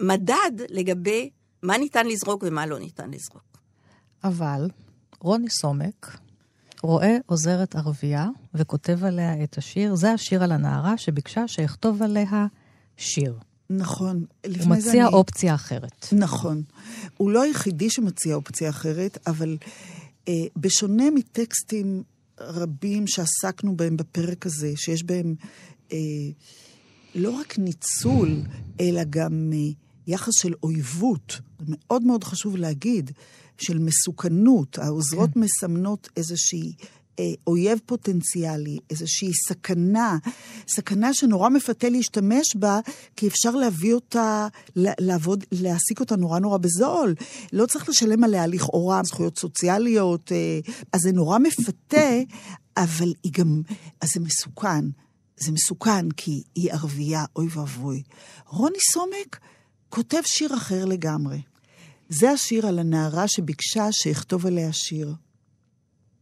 [0.00, 1.30] מדד לגבי
[1.62, 3.58] מה ניתן לזרוק ומה לא ניתן לזרוק.
[4.24, 4.68] אבל
[5.24, 6.18] רוני סומק
[6.82, 9.94] רואה עוזרת ערבייה וכותב עליה את השיר.
[9.94, 12.46] זה השיר על הנערה שביקשה שיכתוב עליה
[12.96, 13.38] שיר.
[13.70, 14.24] נכון.
[14.46, 16.06] הוא מציע אני- אופציה אחרת.
[16.12, 16.62] נכון.
[17.16, 19.56] הוא לא היחידי שמציע אופציה אחרת, אבל
[20.28, 22.02] אה, בשונה מטקסטים
[22.40, 25.34] רבים שעסקנו בהם בפרק הזה, שיש בהם
[25.92, 25.96] אה,
[27.14, 28.40] לא רק ניצול,
[28.80, 29.58] אלא גם אה,
[30.06, 33.10] יחס של אויבות, מאוד מאוד חשוב להגיד,
[33.58, 34.78] של מסוכנות.
[34.78, 35.40] העוזרות כן.
[35.40, 36.72] מסמנות איזושהי...
[37.18, 40.18] אה, אויב פוטנציאלי, איזושהי סכנה,
[40.68, 42.80] סכנה שנורא מפתה להשתמש בה,
[43.16, 47.14] כי אפשר להביא אותה, לעבוד, להעסיק אותה נורא נורא בזול.
[47.52, 52.10] לא צריך לשלם עליה לכאורה זכויות סוציאליות, אה, אז זה נורא מפתה,
[52.76, 53.62] אבל היא גם,
[54.00, 54.84] אז זה מסוכן.
[55.36, 58.02] זה מסוכן כי היא ערבייה, אוי ואבוי.
[58.46, 59.38] רוני סומק
[59.88, 61.38] כותב שיר אחר לגמרי.
[62.08, 65.14] זה השיר על הנערה שביקשה שאכתוב עליה שיר.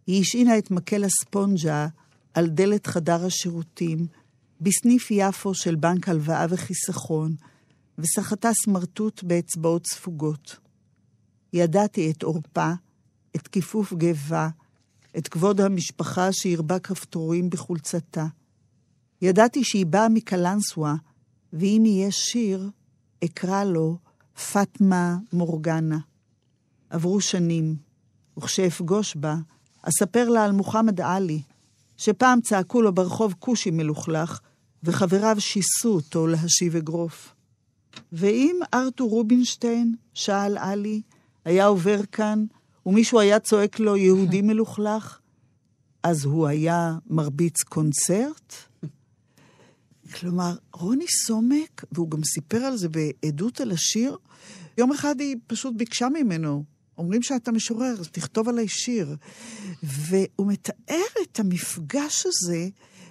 [0.07, 1.87] היא השעינה את מקל הספונג'ה
[2.35, 4.07] על דלת חדר השירותים,
[4.61, 7.35] בסניף יפו של בנק הלוואה וחיסכון,
[7.99, 10.57] וסחטה סמרטוט באצבעות ספוגות.
[11.53, 12.73] ידעתי את עורפה,
[13.37, 14.49] את כיפוף גבה,
[15.19, 18.27] את כבוד המשפחה שהרבה כפתורים בחולצתה.
[19.23, 20.95] ידעתי שהיא באה מקלנסווה,
[21.53, 22.71] ואם יהיה שיר,
[23.25, 23.99] אקרא לו
[24.53, 25.99] פטמה מורגנה.
[26.91, 27.77] עברו שנים,
[28.39, 29.37] וכשאפגוש בה,
[29.83, 31.43] אספר לה על מוחמד עלי,
[31.97, 34.41] שפעם צעקו לו ברחוב כושי מלוכלך,
[34.83, 37.35] וחבריו שיסו אותו להשיב אגרוף.
[38.13, 41.03] ואם ארתור רובינשטיין, שאל עלי,
[41.45, 42.45] היה עובר כאן,
[42.87, 45.19] ומישהו היה צועק לו יהודי מלוכלך,
[46.03, 48.55] אז הוא היה מרביץ קונצרט?
[50.21, 54.17] כלומר, רוני סומק, והוא גם סיפר על זה בעדות על השיר,
[54.79, 56.65] יום אחד היא פשוט ביקשה ממנו,
[56.99, 59.17] אומרים שאתה משורר, אז תכתוב עליי שיר.
[59.83, 62.69] והוא מתאר את המפגש הזה,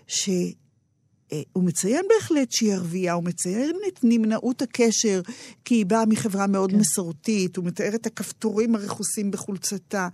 [0.08, 5.22] שהוא מציין בהחלט שהיא ערבייה, הוא מציין את נמנעות הקשר,
[5.66, 6.78] כי היא באה מחברה מאוד כן.
[6.78, 10.08] מסורתית, הוא מתאר את הכפתורים הרכוסים בחולצתה.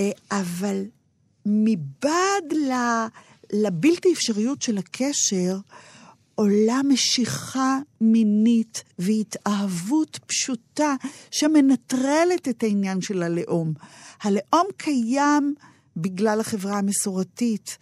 [0.00, 0.84] אה, אבל
[1.46, 2.52] מבעד.
[3.52, 5.58] לבלתי אפשריות של הקשר,
[6.34, 10.94] עולה משיכה מינית והתאהבות פשוטה
[11.30, 13.72] שמנטרלת את העניין של הלאום.
[14.22, 15.54] הלאום קיים
[15.96, 17.78] בגלל החברה המסורתית,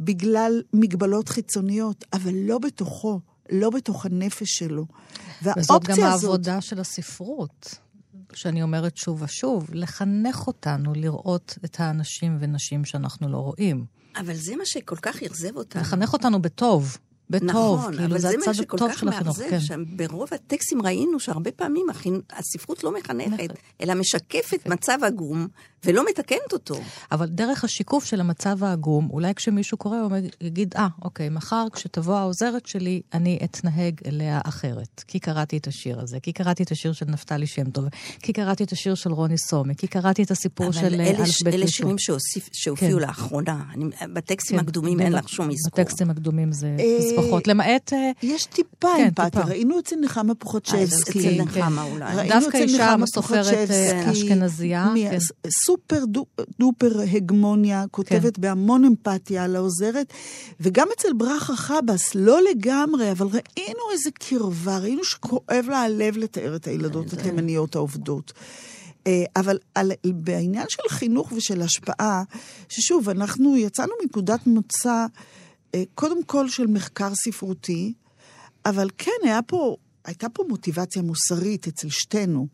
[0.00, 3.20] בגלל מגבלות חיצוניות, אבל לא בתוכו,
[3.52, 4.86] לא בתוך הנפש שלו.
[5.42, 7.74] וזאת גם העבודה של הספרות.
[8.32, 13.84] שאני אומרת שוב ושוב, לחנך אותנו לראות את האנשים ונשים שאנחנו לא רואים.
[14.16, 15.82] אבל זה מה שכל כך אכזב אותנו.
[15.82, 16.98] לחנך אותנו בטוב.
[17.34, 19.60] בטוב, נכון, כאילו אבל זה זה הצד מה שכל הטוב כך של החינוך, מאכזב, כן.
[19.60, 25.46] שברוב הטקסטים ראינו שהרבה פעמים הכין- הספרות לא מחנכת, אלא משקפת מצב עגום
[25.84, 26.74] ולא מתקנת אותו.
[27.12, 32.14] אבל דרך השיקוף של המצב העגום, אולי כשמישהו קורא, הוא יגיד, אה, אוקיי, מחר כשתבוא
[32.16, 35.04] העוזרת שלי, אני אתנהג אליה אחרת.
[35.06, 37.84] כי קראתי את השיר הזה, כי קראתי את השיר של נפתלי שם טוב,
[38.22, 41.18] כי קראתי את השיר של רוני סומק, כי קראתי את הסיפור של אבל אה, אלה,
[41.18, 41.76] אלף בית אלה יהושע.
[41.76, 43.06] שירים שהוסיף, שהופיעו כן.
[43.06, 43.64] לאחרונה.
[43.74, 45.84] אני, בטקסטים כן, הקדומים אין לך שום אזכור.
[45.84, 47.92] בטקסטים הקדומים זה אה, פחות, למעט...
[47.92, 49.44] אה, יש טיפה כן, אמפתיה.
[49.44, 51.18] ראינו אצל נחמה פוחצ'בסקי.
[51.18, 52.16] אצל נחמה אולי.
[52.16, 55.18] ראינו דווקא אישה סופרת, אה, אשכנזייה, כן.
[55.66, 56.26] סופר דו-
[56.58, 60.12] דופר הגמוניה, כותבת בהמון אמפתיה על העוזרת,
[60.60, 66.56] וגם אצל ברכה חבס, לא לגמרי, אבל ראינו איזה קרבה, ראינו שכואב לה הלב לתאר
[66.56, 68.32] את הילדות התימניות העובדות.
[69.06, 72.22] אה, אבל על, בעניין של חינוך ושל השפעה,
[72.68, 75.06] ששוב, אנחנו יצאנו מנקודת מוצא, אה,
[75.94, 77.92] קודם כל של מחקר ספרותי,
[78.66, 82.46] אבל כן, היה פה, הייתה פה מוטיבציה מוסרית אצל שתינו.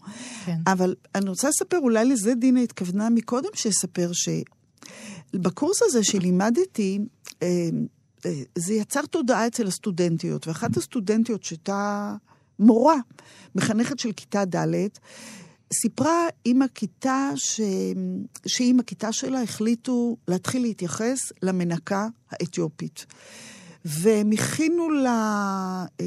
[0.44, 0.59] כן.
[0.66, 4.11] אבל אני רוצה לספר, אולי לזה דינה התכוונה מקודם שאספר,
[5.33, 6.98] שבקורס הזה שלימדתי,
[7.42, 7.48] אה,
[8.26, 12.14] אה, זה יצר תודעה אצל הסטודנטיות, ואחת הסטודנטיות שהייתה
[12.59, 12.96] מורה,
[13.54, 14.66] מחנכת של כיתה ד',
[15.72, 17.61] סיפרה עם הכיתה ש...
[18.46, 23.06] שהיא עם הכיתה שלה החליטו להתחיל להתייחס למנקה האתיופית.
[23.85, 26.06] והם הכינו לה, אה,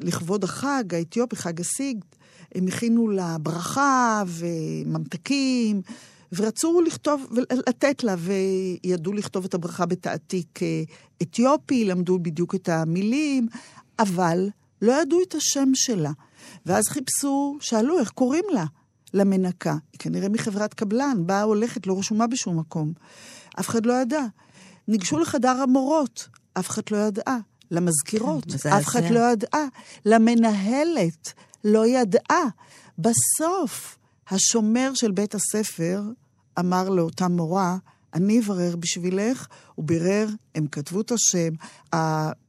[0.00, 2.04] לכבוד החג האתיופי, חג הסיגד,
[2.54, 5.82] הם הכינו לה ברכה וממתקים,
[6.32, 10.82] ורצו לכתוב, ולתת לה, וידעו לכתוב את הברכה בתעתיק אה,
[11.22, 13.48] אתיופי, למדו בדיוק את המילים,
[13.98, 14.48] אבל
[14.82, 16.10] לא ידעו את השם שלה.
[16.66, 18.64] ואז חיפשו, שאלו איך קוראים לה,
[19.14, 19.76] למנקה.
[19.92, 22.92] היא כנראה מחברת קבלן, באה הולכת, לא רשומה בשום מקום.
[23.60, 24.22] אף אחד לא ידע.
[24.88, 27.38] ניגשו לחדר המורות, אף אחד לא ידעה.
[27.70, 28.72] למזכירות, כן.
[28.72, 29.64] אף אחד לא ידעה.
[30.04, 31.32] למנהלת,
[31.64, 32.44] לא ידעה.
[32.98, 36.02] בסוף, השומר של בית הספר
[36.58, 37.76] אמר לאותה מורה,
[38.14, 41.52] אני אברר בשבילך, הוא בירר, הם כתבו את השם,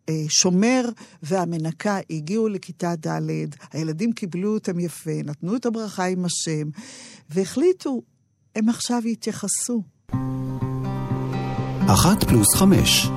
[0.10, 0.90] השומר
[1.24, 3.20] והמנקה הגיעו לכיתה ד',
[3.74, 6.70] הילדים קיבלו אותם יפה, נתנו את הברכה עם השם,
[7.30, 8.02] והחליטו,
[8.56, 9.84] הם עכשיו יתייחסו.
[11.88, 13.08] אחת פלוס חמש.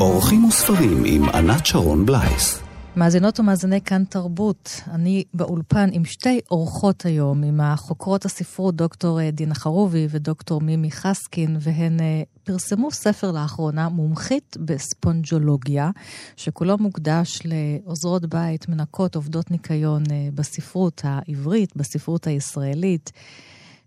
[0.00, 2.63] אורחים וספרים עם ענת שרון בלייס.
[2.96, 9.30] מאזינות ומאזיני כאן תרבות, אני באולפן עם שתי אורחות היום, עם החוקרות הספרות דוקטור אה,
[9.30, 15.90] דינה חרובי ודוקטור מימי חסקין, והן אה, פרסמו ספר לאחרונה, מומחית בספונג'ולוגיה,
[16.36, 23.12] שכולו מוקדש לעוזרות בית, מנקות, עובדות ניקיון אה, בספרות העברית, בספרות הישראלית,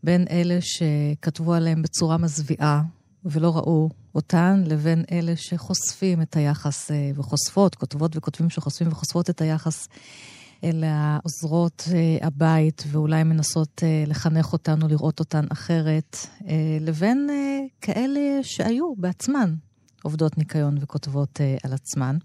[0.04, 2.82] בין אלה שכתבו עליהם בצורה מזוויעה
[3.26, 9.42] ולא ראו אותן, לבין אלה שחושפים את היחס אה, וחושפות, כותבות וכותבים שחושפים וחושפות את
[9.42, 9.88] היחס
[10.64, 16.18] אל העוזרות אה, הבית, ואולי מנסות אה, לחנך אותנו לראות אותן אחרת,
[16.82, 17.30] לבין
[17.82, 19.56] כאלה שהיו בעצמן
[20.04, 22.18] עובדות ניקיון וכותבות על עצמן.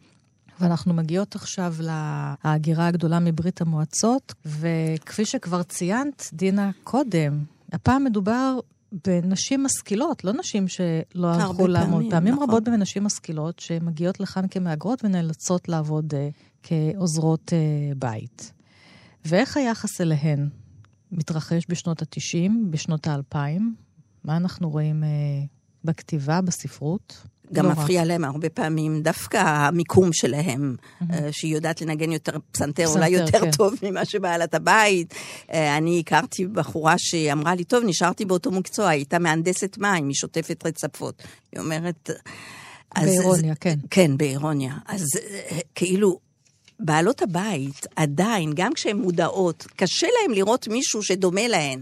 [0.60, 8.58] ואנחנו מגיעות עכשיו להגירה הגדולה מברית המועצות, וכפי שכבר ציינת, דינה, קודם, הפעם מדובר
[9.06, 11.92] בנשים משכילות, לא נשים שלא הלכו לעמוד.
[11.92, 12.48] פעמים, פעמים נכון.
[12.48, 16.16] רבות בנשים משכילות שמגיעות לכאן כמהגרות ונאלצות לעבוד uh,
[16.62, 18.52] כעוזרות uh, בית.
[19.24, 20.48] ואיך היחס אליהן
[21.12, 23.60] מתרחש בשנות ה-90, בשנות ה-2000?
[24.24, 25.06] מה אנחנו רואים uh,
[25.84, 27.26] בכתיבה, בספרות?
[27.52, 27.78] גם לא רק.
[27.78, 30.76] מפריע להם הרבה פעמים דווקא המיקום שלהם,
[31.10, 33.50] אה, שהיא יודעת לנגן יותר פסנתר, אולי פסנתר, יותר כן.
[33.50, 35.14] טוב ממה שבעלת הבית.
[35.52, 40.14] אה, אני הכרתי בחורה שאמרה לי, טוב, נשארתי באותו מקצוע, היא הייתה מהנדסת מים, היא
[40.14, 41.22] שוטפת רצפות.
[41.52, 42.10] היא אומרת...
[42.94, 43.78] אז- באירוניה, כן.
[43.90, 44.74] כן, באירוניה.
[44.86, 46.18] אז אה, כאילו,
[46.80, 51.80] בעלות הבית עדיין, גם כשהן מודעות, קשה להן לראות מישהו שדומה להן.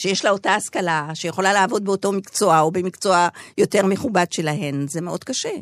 [0.00, 5.24] שיש לה אותה השכלה, שיכולה לעבוד באותו מקצוע או במקצוע יותר מכובד שלהן, זה מאוד
[5.24, 5.52] קשה.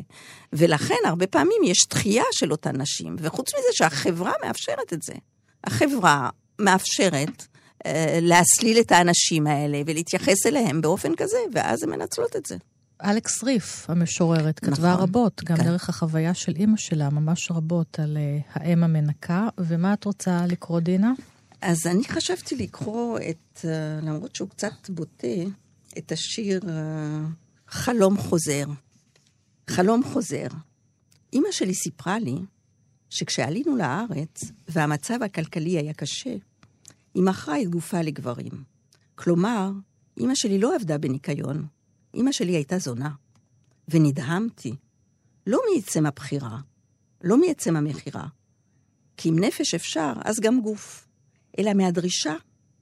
[0.53, 5.13] ולכן הרבה פעמים יש דחייה של אותן נשים, וחוץ מזה שהחברה מאפשרת את זה.
[5.63, 7.47] החברה מאפשרת
[7.85, 12.57] אה, להסליל את האנשים האלה ולהתייחס אליהם באופן כזה, ואז הן מנצלות את זה.
[13.03, 15.63] אלכס ריף, המשוררת, כתבה נכון, רבות, גם כן.
[15.63, 19.47] דרך החוויה של אימא שלה, ממש רבות, על uh, האם המנקה.
[19.57, 21.11] ומה את רוצה לקרוא, דינה?
[21.61, 25.27] אז אני חשבתי לקרוא את, אה, למרות שהוא קצת בוטה,
[25.97, 27.25] את השיר אה,
[27.67, 28.65] חלום חוזר.
[29.69, 30.47] חלום חוזר.
[31.33, 32.35] אימא שלי סיפרה לי
[33.09, 36.35] שכשעלינו לארץ והמצב הכלכלי היה קשה,
[37.13, 38.63] היא מכרה את גופה לגברים.
[39.15, 39.71] כלומר,
[40.17, 41.67] אימא שלי לא עבדה בניקיון,
[42.13, 43.09] אימא שלי הייתה זונה.
[43.87, 44.75] ונדהמתי,
[45.47, 46.59] לא מעצם הבחירה,
[47.23, 48.27] לא מעצם המכירה,
[49.17, 51.07] כי אם נפש אפשר, אז גם גוף,
[51.59, 52.35] אלא מהדרישה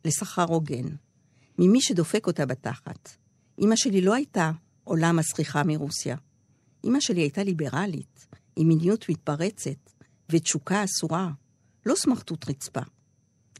[0.05, 0.95] לשכר הוגן,
[1.59, 3.09] ממי שדופק אותה בתחת.
[3.61, 4.51] אמא שלי לא הייתה
[4.83, 6.15] עולה מסריחה מרוסיה.
[6.85, 9.91] אמא שלי הייתה ליברלית, עם מיניות מתפרצת
[10.29, 11.31] ותשוקה אסורה,
[11.85, 12.81] לא סמרטוט רצפה.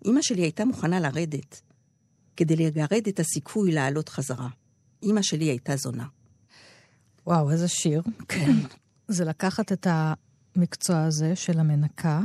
[0.06, 1.62] אמא שלי הייתה מוכנה לרדת,
[2.38, 4.50] כדי לגרד את הסיכוי לעלות חזרה.
[5.04, 6.06] אמא שלי הייתה זונה.
[7.28, 8.02] וואו, איזה שיר.
[8.28, 8.52] כן.
[9.08, 12.22] זה לקחת את המקצוע הזה של המנקה?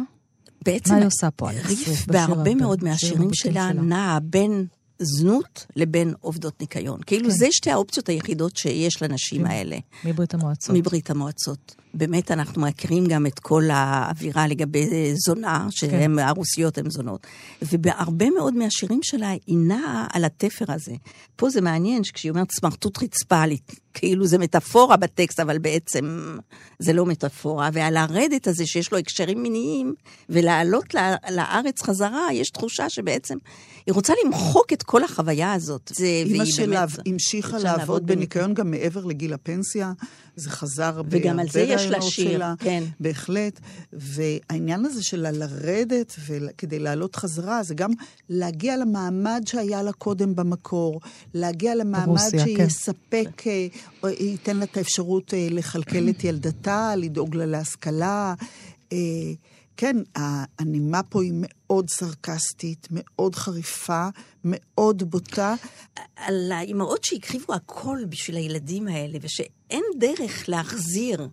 [0.64, 1.50] בעצם מה היא עושה פה?
[1.50, 3.72] ריף בהרבה מאוד מהשירים שלה?
[3.72, 4.66] נעה בין
[5.02, 7.00] זנות לבין עובדות ניקיון.
[7.06, 7.36] כאילו, כן.
[7.36, 9.50] זה שתי האופציות היחידות שיש לנשים כן.
[9.50, 9.76] האלה.
[10.04, 10.76] מברית המועצות.
[10.76, 11.74] מברית המועצות.
[11.94, 17.26] באמת, אנחנו מכירים גם את כל האווירה לגבי זונה, שהן הרוסיות הן זונות.
[17.62, 20.92] ובהרבה מאוד מהשירים שלה היא נעה על התפר הזה.
[21.36, 23.56] פה זה מעניין שכשהיא אומרת סמרטוט רצפה, לי",
[23.94, 26.36] כאילו זה מטאפורה בטקסט, אבל בעצם
[26.78, 27.70] זה לא מטאפורה.
[27.72, 29.94] ועל הרדת הזה שיש לו הקשרים מיניים,
[30.28, 30.94] ולעלות
[31.30, 33.36] לארץ חזרה, יש תחושה שבעצם
[33.86, 35.92] היא רוצה למחוק את כל החוויה הזאת.
[35.94, 39.92] זה, אימא שלה באמת- המשיכה לעבוד בניקיון גם מעבר לגיל הפנסיה,
[40.36, 42.82] זה חזר וגם על זה יש לה שיר, שלה, כן.
[43.00, 43.60] בהחלט.
[43.92, 46.16] והעניין הזה שלה לרדת
[46.58, 47.90] כדי לעלות חזרה, זה גם
[48.28, 51.00] להגיע למעמד שהיה לה קודם במקור,
[51.34, 52.68] להגיע למעמד ברוסיה, כן.
[52.68, 53.66] שיספק, אה,
[54.02, 58.34] או ייתן לה את האפשרות אה, לכלכל את ילדתה, לדאוג לה להשכלה.
[59.76, 59.96] כן,
[60.58, 64.08] הנימה פה היא מאוד סרקסטית, מאוד חריפה,
[64.44, 65.54] מאוד בוטה.
[66.16, 71.28] על האימהות שהקריבו הכל בשביל הילדים האלה, ושאין דרך להחזיר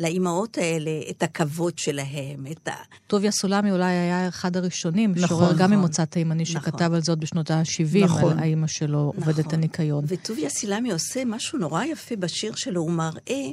[0.00, 2.72] לאימהות האלה את הכבוד שלהם, את ה...
[3.06, 5.72] טוביה סולמי אולי היה אחד הראשונים, נכון, משורר גם נכון.
[5.72, 6.94] ממוצא תימני, שכתב נכון.
[6.94, 8.32] על זה עוד בשנות ה-70, נכון.
[8.32, 10.04] על האימא שלו עובדת הניקיון.
[10.08, 13.50] וטוביה סילמי עושה משהו נורא יפה בשיר שלו, הוא מראה,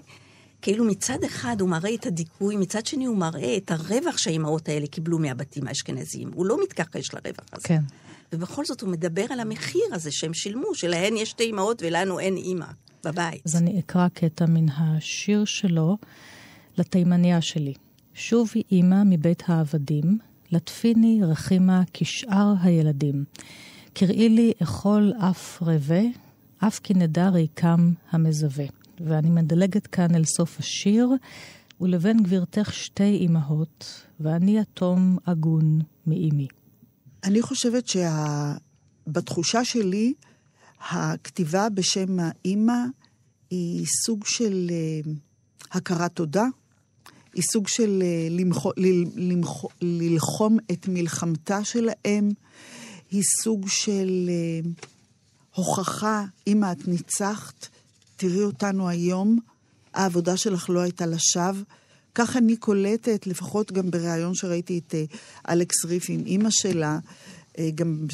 [0.61, 4.87] כאילו מצד אחד הוא מראה את הדיכוי, מצד שני הוא מראה את הרווח שהאימהות האלה
[4.87, 6.31] קיבלו מהבתים האשכנזיים.
[6.33, 7.67] הוא לא מתכחש לרווח הזה.
[7.67, 7.81] כן.
[8.33, 12.37] ובכל זאת הוא מדבר על המחיר הזה שהם שילמו, שלהן יש שתי אימהות ולנו אין
[12.37, 12.65] אימא
[13.03, 13.41] בבית.
[13.45, 15.97] אז אני אקרא קטע מן השיר שלו
[16.77, 17.73] לתימניה שלי.
[18.13, 20.17] שובי אימא מבית העבדים,
[20.51, 23.23] לטפיני רחימה כשאר הילדים.
[23.93, 26.01] קראי לי אכול אף רבה,
[26.59, 28.65] אף כי נדע ריקם המזווה.
[28.99, 31.09] ואני מדלגת כאן אל סוף השיר,
[31.81, 36.47] ולבן גבירתך שתי אמהות, ואני יתום הגון מאימי.
[37.23, 40.13] אני חושבת שבתחושה שלי,
[40.89, 42.77] הכתיבה בשם האימא
[43.49, 45.11] היא סוג של אה,
[45.71, 46.45] הכרת תודה,
[47.33, 48.85] היא סוג של אה, למחו, ל,
[49.15, 52.29] למחו, ללחום את מלחמתה של האם,
[53.11, 54.69] היא סוג של אה,
[55.55, 57.67] הוכחה, אמא, את ניצחת,
[58.15, 59.39] תראי אותנו היום,
[59.93, 61.63] העבודה שלך לא הייתה לשווא.
[62.15, 65.03] כך אני קולטת, לפחות גם בריאיון שראיתי את אה,
[65.49, 66.99] אלכס ריף עם אימא שלה,
[67.57, 68.05] אה, גם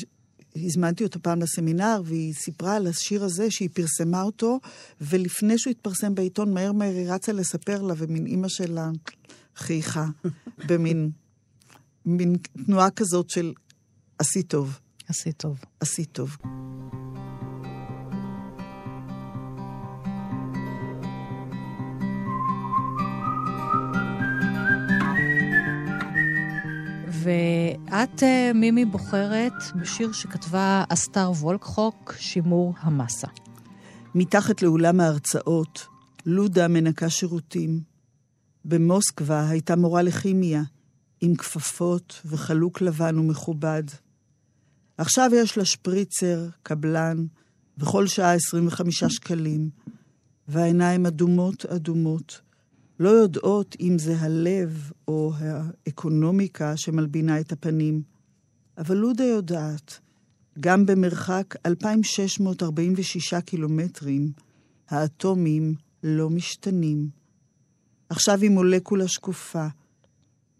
[0.55, 4.59] הזמנתי אותה פעם לסמינר, והיא סיפרה על השיר הזה שהיא פרסמה אותו,
[5.01, 8.89] ולפני שהוא התפרסם בעיתון, מהר מהר היא רצה לספר לה, ומין אימא שלה
[9.55, 10.05] חייכה,
[10.67, 11.11] במין
[12.05, 12.35] מין
[12.65, 13.53] תנועה כזאת של
[14.19, 15.59] עשי טוב, עשי טוב.
[15.79, 16.37] עשי טוב.
[27.23, 33.27] ואת, אה, מימי, בוחרת בשיר שכתבה אסתר וולקחוק, שימור המסה.
[34.15, 35.87] מתחת לאולם ההרצאות,
[36.25, 37.81] לודה מנקה שירותים.
[38.65, 40.61] במוסקבה הייתה מורה לכימיה,
[41.21, 43.83] עם כפפות וחלוק לבן ומכובד.
[44.97, 47.25] עכשיו יש לה שפריצר, קבלן,
[47.77, 49.69] וכל שעה 25 שקלים,
[50.47, 52.41] והעיניים אדומות אדומות,
[53.01, 58.01] לא יודעות אם זה הלב או האקונומיקה שמלבינה את הפנים.
[58.77, 59.99] אבל לודה יודעת,
[60.59, 64.31] גם במרחק 2,646 קילומטרים,
[64.89, 67.09] האטומים לא משתנים.
[68.09, 69.67] עכשיו היא מולקולה שקופה.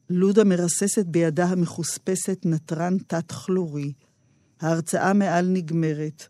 [0.10, 3.94] לודה מרססת בידה המחוספסת נתרן תת-כלורי.
[4.60, 6.28] ההרצאה מעל נגמרת.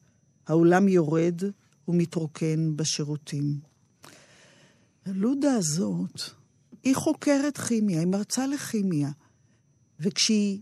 [0.48, 1.42] האולם יורד
[1.88, 3.71] ומתרוקן בשירותים.
[5.06, 6.22] לודה הזאת,
[6.84, 9.10] היא חוקרת כימיה, היא מרצה לכימיה.
[10.00, 10.60] וכשהיא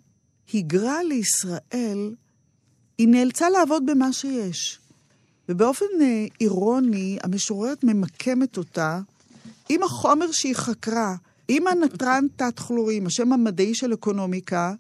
[0.52, 2.16] היגרה לישראל,
[2.98, 4.80] היא נאלצה לעבוד במה שיש.
[5.50, 9.00] ובאופן אה, אירוני, המשוררת ממקמת אותה
[9.70, 11.16] עם החומר שהיא חקרה,
[11.48, 14.74] עם הנתרן תת-כלורים, השם המדעי של אקונומיקה,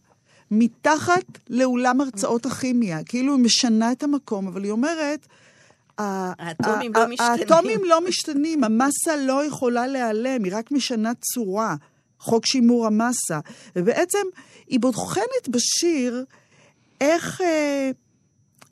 [0.51, 3.03] מתחת לאולם הרצאות הכימיה.
[3.03, 5.27] כאילו היא משנה את המקום, אבל היא אומרת...
[5.99, 7.31] האטומים לא משתנים.
[7.31, 11.75] האטומים לא משתנים, המסה לא יכולה להיעלם, היא רק משנה צורה.
[12.19, 13.39] חוק שימור המסה.
[13.75, 14.27] ובעצם
[14.67, 16.25] היא בוחנת בשיר
[17.01, 17.91] איך, אה,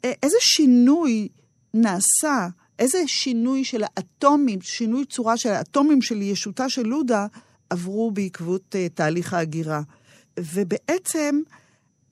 [0.06, 1.28] אה, איזה שינוי
[1.74, 2.48] נעשה,
[2.80, 7.26] איזה שינוי של האטומים, שינוי צורה של האטומים של ישותה של לודה,
[7.70, 9.82] עברו בעקבות אה, תהליך ההגירה.
[10.40, 11.42] ובעצם,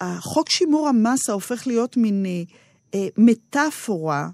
[0.02, 2.26] החוק שימור המסה הופך להיות מין
[2.94, 4.30] אה, מטאפורה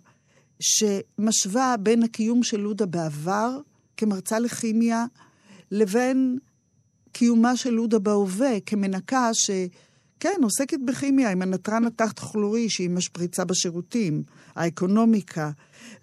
[0.62, 3.59] שמשווה בין הקיום של לודה בעבר,
[3.97, 5.05] כמרצה לכימיה,
[5.72, 6.38] לבין
[7.12, 9.49] קיומה של לודה בהווה כמנקה ש...
[10.20, 14.24] כן, עוסקת בכימיה עם הנתרן התחת-כלורי שהיא משפריצה בשירותים,
[14.55, 15.51] האקונומיקה.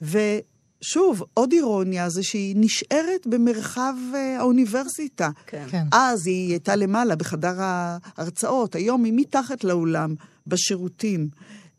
[0.02, 5.30] ושוב, עוד אירוניה זה שהיא נשארת במרחב אה, האוניברסיטה.
[5.46, 5.66] כן.
[5.70, 5.84] כן.
[5.92, 10.14] אז היא הייתה למעלה בחדר ההרצאות, היום היא מתחת לאולם,
[10.46, 11.28] בשירותים.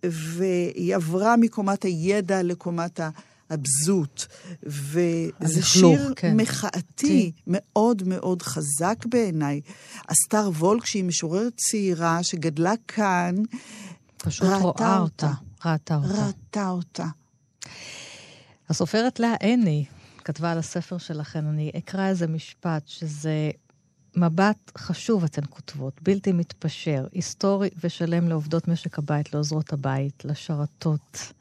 [0.03, 2.99] והיא עברה מקומת הידע לקומת
[3.49, 4.27] הבזות.
[4.63, 6.37] וזה שיר כן.
[6.37, 9.61] מחאתי מאוד מאוד חזק בעיניי.
[10.07, 13.35] אסתר וולק, שהיא משוררת צעירה שגדלה כאן,
[14.17, 15.27] פשוט ראתה רואה אותה.
[15.27, 15.69] אותה.
[15.69, 16.25] ראתה אותה.
[16.25, 17.05] ראתה אותה.
[18.69, 19.85] הסופרת לאה עיני
[20.23, 23.51] כתבה על הספר שלכן, אני אקרא איזה משפט, שזה
[24.15, 31.33] מבט חשוב, אתן כותבות, בלתי מתפשר, היסטורי ושלם לעובדות משק הבית, לעוזרות הבית, לשרתות.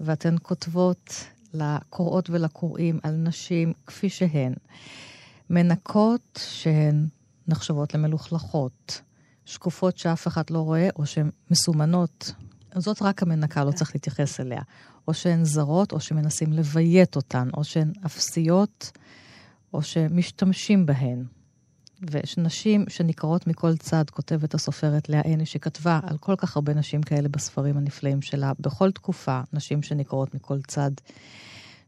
[0.00, 4.54] ואתן כותבות לקוראות ולקוראים על נשים כפי שהן,
[5.50, 7.06] מנקות שהן
[7.48, 9.00] נחשבות למלוכלכות,
[9.44, 12.32] שקופות שאף אחד לא רואה, או שהן מסומנות.
[12.76, 14.62] זאת רק המנקה, לא צריך להתייחס אליה.
[15.08, 18.90] או שהן זרות, או שמנסים לביית אותן, או שהן אפסיות,
[19.74, 21.24] או שמשתמשים בהן.
[22.10, 27.02] ויש נשים שניכרות מכל צד, כותבת הסופרת לאה עיני, שכתבה על כל כך הרבה נשים
[27.02, 30.90] כאלה בספרים הנפלאים שלה, בכל תקופה, נשים שניכרות מכל צד,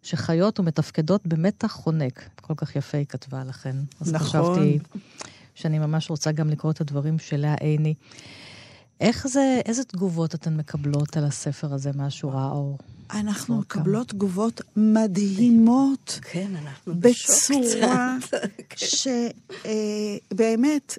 [0.03, 2.29] שחיות ומתפקדות במתח חונק.
[2.41, 3.77] כל כך יפה היא כתבה לכן.
[4.01, 4.27] אז נכון.
[4.27, 4.79] חשבתי
[5.55, 7.95] שאני ממש רוצה גם לקרוא את הדברים של לאה עיני.
[9.01, 12.79] איך זה, איזה תגובות אתן מקבלות על הספר הזה מהשורה האור?
[13.11, 16.21] אנחנו מקבלות תגובות מדהימות.
[16.23, 18.51] כן, אנחנו בשוק בצורה קצת.
[18.69, 18.87] כן.
[20.33, 20.99] שבאמת,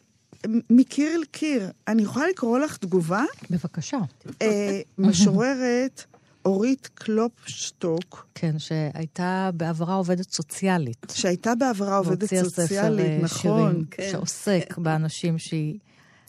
[0.69, 1.71] מקיר אל קיר.
[1.87, 3.23] אני יכולה לקרוא לך תגובה?
[3.49, 3.97] בבקשה.
[4.41, 6.03] אה, משוררת
[6.45, 11.13] אורית קלופשטוק, כן, שהייתה בעברה עובדת סוציאלית.
[11.13, 13.71] שהייתה בעברה עובדת ספר, סוציאלית, אה, נכון.
[13.71, 14.09] שירים, כן.
[14.11, 15.79] שעוסק באנשים שהיא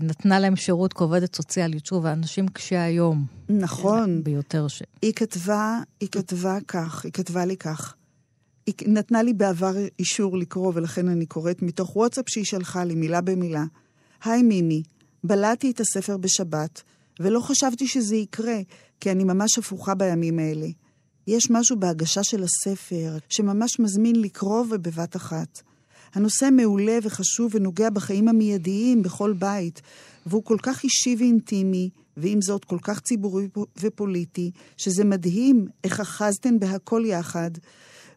[0.01, 1.87] נתנה להם שירות כעובדת סוציאלית.
[1.87, 4.25] שוב, האנשים קשי היום נכון.
[4.25, 4.83] ביותר ש...
[5.03, 7.95] היא כתבה, היא כתבה כך, היא כתבה לי כך.
[8.67, 13.21] היא נתנה לי בעבר אישור לקרוא, ולכן אני קוראת מתוך וואטסאפ שהיא שלחה לי, מילה
[13.21, 13.65] במילה.
[14.25, 14.83] היי מימי,
[15.25, 16.83] בלעתי את הספר בשבת,
[17.21, 18.59] ולא חשבתי שזה יקרה,
[19.01, 20.67] כי אני ממש הפוכה בימים האלה.
[21.27, 25.63] יש משהו בהגשה של הספר שממש מזמין לקרוא ובבת אחת.
[26.15, 29.83] הנושא מעולה וחשוב ונוגע בחיים המיידיים בכל בית,
[30.27, 33.49] והוא כל כך אישי ואינטימי, ועם זאת כל כך ציבורי
[33.81, 37.51] ופוליטי, שזה מדהים איך אחזתן בהכל יחד,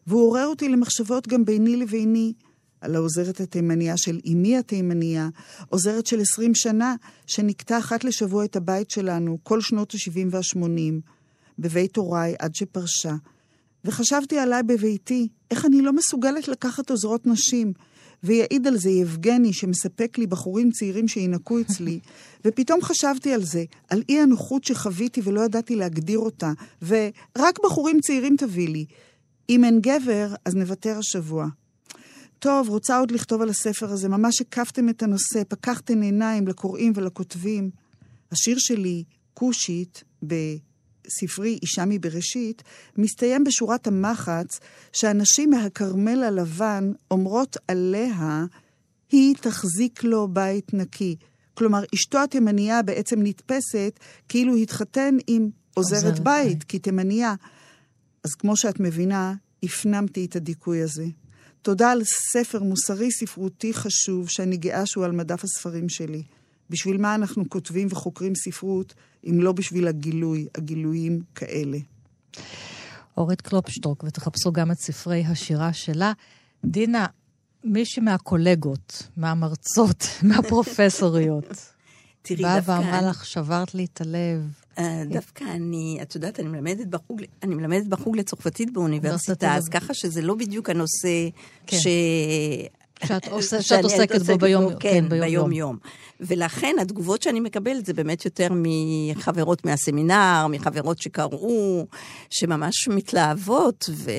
[0.06, 2.32] והוא עורר אותי למחשבות גם ביני לביני,
[2.80, 5.28] על העוזרת התימניה של אמי התימניה,
[5.68, 6.94] עוזרת של 20 שנה,
[7.26, 11.10] שנקטה אחת לשבוע את הבית שלנו, כל שנות ה-70 וה-80,
[11.58, 13.14] בבית הוריי עד שפרשה.
[13.84, 17.72] וחשבתי עליי בביתי, איך אני לא מסוגלת לקחת עוזרות נשים.
[18.24, 22.00] ויעיד על זה יבגני, שמספק לי בחורים צעירים שינקו אצלי.
[22.44, 26.52] ופתאום חשבתי על זה, על אי הנוחות שחוויתי ולא ידעתי להגדיר אותה,
[26.82, 28.84] ורק בחורים צעירים תביא לי.
[29.48, 31.46] אם אין גבר, אז נוותר השבוע.
[32.38, 37.70] טוב, רוצה עוד לכתוב על הספר הזה, ממש הקפתם את הנושא, פקחתם עיניים לקוראים ולכותבים.
[38.32, 39.04] השיר שלי,
[39.34, 40.04] כושית,
[41.06, 42.62] בספרי אישה מבראשית,
[42.96, 44.60] מסתיים בשורת המחץ
[44.92, 48.44] שהנשים מהכרמל הלבן אומרות עליה,
[49.10, 51.16] היא תחזיק לו בית נקי.
[51.54, 56.64] כלומר, אשתו התימניה בעצם נתפסת כאילו התחתן עם עוזרת עוזרת בית, בית.
[56.64, 57.34] כי תימניה.
[58.24, 61.06] אז כמו שאת מבינה, הפנמתי את הדיכוי הזה.
[61.62, 66.22] תודה על ספר מוסרי ספרותי חשוב, שאני גאה שהוא על מדף הספרים שלי.
[66.72, 68.94] בשביל מה אנחנו כותבים וחוקרים ספרות,
[69.24, 71.78] אם לא בשביל הגילוי, הגילויים כאלה.
[73.16, 76.12] אורית קלופשטוק, ותחפשו גם את ספרי השירה שלה.
[76.64, 77.06] דינה,
[77.64, 81.44] מישהי מהקולגות, מהמרצות, מהפרופסוריות,
[82.22, 82.70] תראי, באה דווקא...
[82.70, 84.52] ואמרה לך, שברת לי את הלב.
[84.78, 89.46] אה, דווקא אני, את יודעת, אני מלמדת בחוג, אני מלמדת בחוג לצרפתית באוניברסיטה.
[89.46, 91.28] באוניברסיטה, אז ככה שזה לא בדיוק הנושא
[91.66, 91.76] כן.
[93.06, 95.50] שאת עושה- שאני שאת עוסקת בו ביום- כן, כן, ביום-יום.
[95.50, 95.76] ביום-יום.
[96.20, 101.86] ולכן התגובות שאני מקבלת זה באמת יותר מחברות מהסמינר, מחברות שקראו,
[102.30, 104.10] שממש מתלהבות, ו...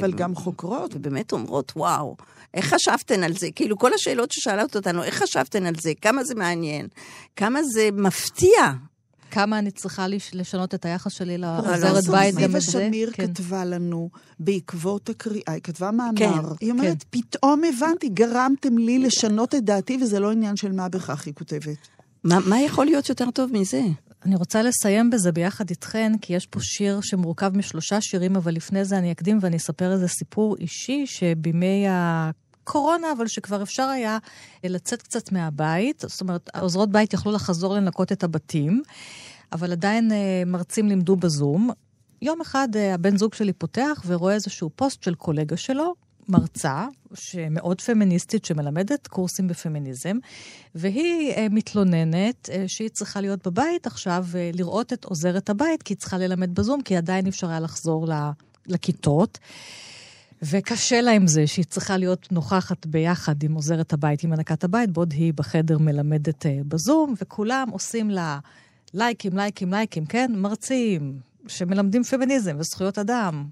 [0.00, 0.90] אבל גם חוקרות.
[0.94, 2.16] ובאמת אומרות, וואו,
[2.54, 3.48] איך חשבתן על זה?
[3.54, 5.92] כאילו, כל השאלות ששאלת אותנו, איך חשבתן על זה?
[6.02, 6.88] כמה זה מעניין?
[7.36, 8.72] כמה זה מפתיע?
[9.30, 12.58] כמה אני צריכה לש- לשנות את היחס שלי לא, לעוזרת לא, בית, זה גם זיווה
[12.58, 12.72] את זה?
[12.72, 13.26] שמיר כן.
[13.26, 14.10] כתבה לנו
[14.40, 16.16] בעקבות הקריאה, היא כתבה מאמר.
[16.16, 20.88] כן, היא אומרת, פתאום הבנתי, גרמתם לי לשנות את דעתי, וזה לא עניין של מה
[20.88, 21.88] בכך, היא כותבת.
[22.24, 23.82] מה, מה יכול להיות יותר טוב מזה?
[24.24, 28.84] אני רוצה לסיים בזה ביחד איתכן, כי יש פה שיר שמורכב משלושה שירים, אבל לפני
[28.84, 31.84] זה אני אקדים ואני אספר איזה סיפור אישי, שבימי
[32.68, 34.18] קורונה, אבל שכבר אפשר היה
[34.64, 36.04] לצאת קצת מהבית.
[36.08, 38.82] זאת אומרת, עוזרות בית יכלו לחזור לנקות את הבתים,
[39.52, 41.70] אבל עדיין אה, מרצים לימדו בזום.
[42.22, 45.94] יום אחד אה, הבן זוג שלי פותח ורואה איזשהו פוסט של קולגה שלו,
[46.28, 50.16] מרצה, שמאוד פמיניסטית, שמלמדת קורסים בפמיניזם,
[50.74, 56.54] והיא מתלוננת שהיא צריכה להיות בבית עכשיו, לראות את עוזרת הבית, כי היא צריכה ללמד
[56.54, 58.08] בזום, כי עדיין אפשר היה לחזור
[58.66, 59.38] לכיתות.
[60.42, 64.90] וקשה לה עם זה שהיא צריכה להיות נוכחת ביחד עם עוזרת הבית, עם הנקת הבית,
[64.90, 68.38] בעוד היא בחדר מלמדת uh, בזום, וכולם עושים לה
[68.94, 70.32] לייקים, לייקים, לייקים, כן?
[70.36, 73.46] מרצים שמלמדים פמיניזם וזכויות אדם.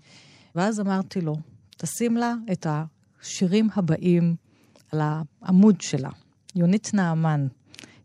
[0.54, 1.36] ואז אמרתי לו,
[1.76, 4.36] תשים לה את השירים הבאים
[4.92, 6.10] על העמוד שלה.
[6.54, 7.46] יונית נעמן,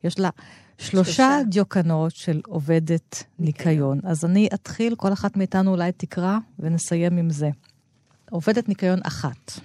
[0.03, 0.29] יש לה
[0.77, 1.39] שלושה, שלושה.
[1.49, 3.97] דיוקנות של עובדת ניקיון.
[3.97, 3.99] ניקיון.
[4.03, 7.49] אז אני אתחיל, כל אחת מאיתנו אולי תקרא, ונסיים עם זה.
[8.32, 9.59] עובדת ניקיון אחת.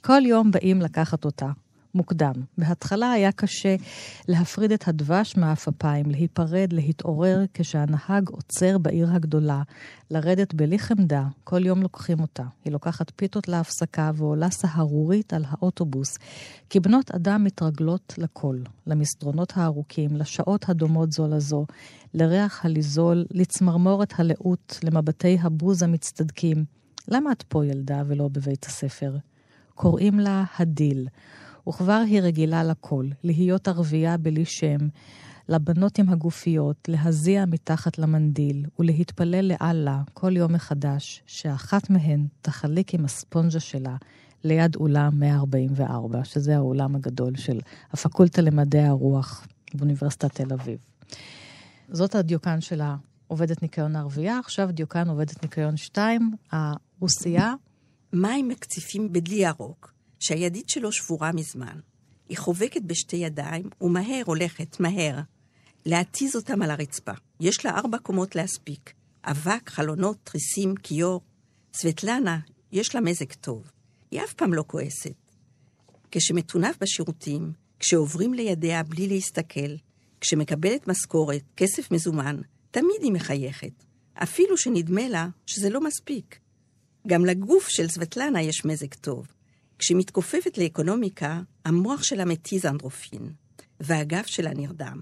[0.00, 1.50] כל יום באים לקחת אותה.
[1.94, 2.32] מוקדם.
[2.58, 3.76] בהתחלה היה קשה
[4.28, 9.62] להפריד את הדבש מהעפפיים, להיפרד, להתעורר כשהנהג עוצר בעיר הגדולה,
[10.10, 12.44] לרדת בלי חמדה, כל יום לוקחים אותה.
[12.64, 16.18] היא לוקחת פיתות להפסקה ועולה סהרורית על האוטובוס,
[16.70, 18.56] כי בנות אדם מתרגלות לכל,
[18.86, 21.66] למסדרונות הארוכים, לשעות הדומות זו לזו,
[22.14, 26.79] לריח הליזול, לצמרמורת הלאות, למבטי הבוז המצטדקים.
[27.10, 29.16] למה את פה, ילדה, ולא בבית הספר?
[29.74, 31.08] קוראים לה הדיל.
[31.68, 34.78] וכבר היא רגילה לכל, להיות ערבייה בלי שם,
[35.48, 43.04] לבנות עם הגופיות, להזיע מתחת למנדיל ולהתפלל לאללה כל יום מחדש, שאחת מהן תחליק עם
[43.04, 43.96] הספונג'ה שלה
[44.44, 47.60] ליד אולם 144, שזה האולם הגדול של
[47.92, 50.78] הפקולטה למדעי הרוח באוניברסיטת תל אביב.
[51.88, 56.30] זאת הדיוקן של העובדת ניקיון הערבייה, עכשיו דיוקן עובדת ניקיון 2,
[57.00, 57.54] הרוסיה.
[58.12, 59.92] מים מקציפים בדלי ירוק.
[60.18, 61.80] שהידית שלו שבורה מזמן.
[62.28, 65.20] היא חובקת בשתי ידיים, ומהר הולכת, מהר,
[65.86, 67.12] להתיז אותם על הרצפה.
[67.40, 68.92] יש לה ארבע קומות להספיק.
[69.24, 71.20] אבק, חלונות, תריסים, כיור.
[71.74, 72.38] סבטלנה,
[72.72, 73.70] יש לה מזג טוב.
[74.10, 75.32] היא אף פעם לא כועסת.
[76.10, 79.74] כשמטונף בשירותים, כשעוברים לידיה בלי להסתכל,
[80.20, 82.40] כשמקבלת משכורת, כסף מזומן,
[82.70, 83.84] תמיד היא מחייכת.
[84.14, 86.38] אפילו שנדמה לה שזה לא מספיק.
[87.06, 89.26] גם לגוף של סבטלנה יש מזג טוב.
[89.78, 93.32] כשהיא מתכופפת לאקונומיקה, המוח שלה מתיז אנדרופין,
[93.80, 95.00] והגב שלה נרדם.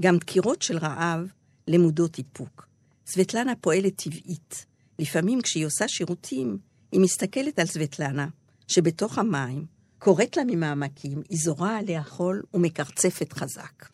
[0.00, 1.26] גם דקירות של רעב
[1.68, 2.68] למודות איפוק.
[3.06, 4.66] סבטלנה פועלת טבעית.
[4.98, 6.58] לפעמים כשהיא עושה שירותים,
[6.92, 8.26] היא מסתכלת על סבטלנה,
[8.68, 9.66] שבתוך המים,
[9.98, 13.88] קוראת לה ממעמקים, היא זורה עליה חול ומקרצפת חזק.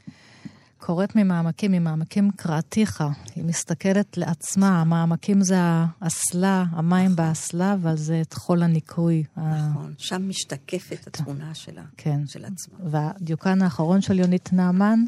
[0.81, 3.05] קוראת ממעמקים, ממעמקים קראתיך.
[3.35, 9.25] היא מסתכלת לעצמה, המעמקים זה האסלה, המים באסלה, אבל זה את חול הניקוי.
[9.37, 12.27] נכון, שם משתקפת התמונה שלה, כן.
[12.27, 12.79] של עצמה.
[12.91, 14.99] והדיוקן האחרון של יונית נעמן?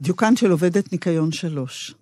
[0.00, 1.94] דיוקן של עובדת ניקיון שלוש.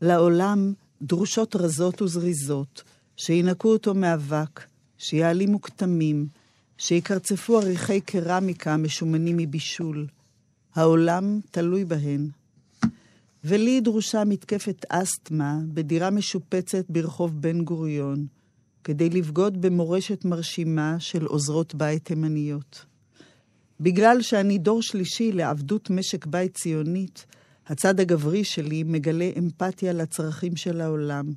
[0.00, 2.82] לעולם דרושות רזות וזריזות,
[3.16, 4.60] שינקו אותו מאבק,
[4.98, 6.26] שיעלימו כתמים,
[6.78, 10.06] שיקרצפו עריכי קרמיקה משומנים מבישול,
[10.74, 12.28] העולם תלוי בהן.
[13.44, 18.26] ולי דרושה מתקפת אסתמה בדירה משופצת ברחוב בן גוריון,
[18.84, 22.84] כדי לבגוד במורשת מרשימה של עוזרות בית תימניות.
[23.80, 27.26] בגלל שאני דור שלישי לעבדות משק בית ציונית,
[27.66, 31.32] הצד הגברי שלי מגלה אמפתיה לצרכים של העולם.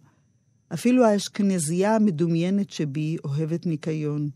[0.73, 4.29] אפילו האשכנזייה המדומיינת שבי אוהבת ניקיון.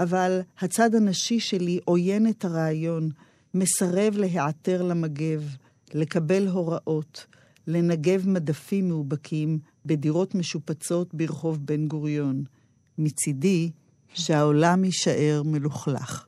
[0.00, 3.10] אבל הצד הנשי שלי עוין את הרעיון
[3.58, 5.56] מסרב להיעתר למגב,
[5.94, 7.26] לקבל הוראות,
[7.66, 12.44] לנגב מדפים מאובקים בדירות משופצות ברחוב בן גוריון.
[12.98, 13.70] מצידי,
[14.14, 16.24] שהעולם יישאר מלוכלך.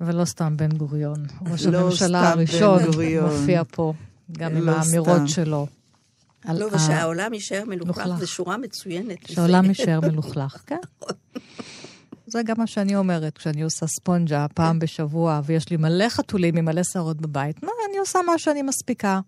[0.00, 1.26] ולא סתם בן גוריון.
[1.50, 2.82] ראש לא הממשלה הראשון
[3.22, 3.92] מופיע פה,
[4.32, 5.28] גם לא עם האמירות סתם.
[5.28, 5.66] שלו.
[6.54, 9.26] לא, ושהעולם יישאר מלוכלך, זו שורה מצוינת.
[9.26, 10.76] שהעולם יישאר מלוכלך, כן.
[12.26, 16.64] זה גם מה שאני אומרת כשאני עושה ספונג'ה פעם בשבוע, ויש לי מלא חתולים עם
[16.64, 17.62] מלא שערות בבית.
[17.62, 19.20] מה, אני עושה מה שאני מספיקה.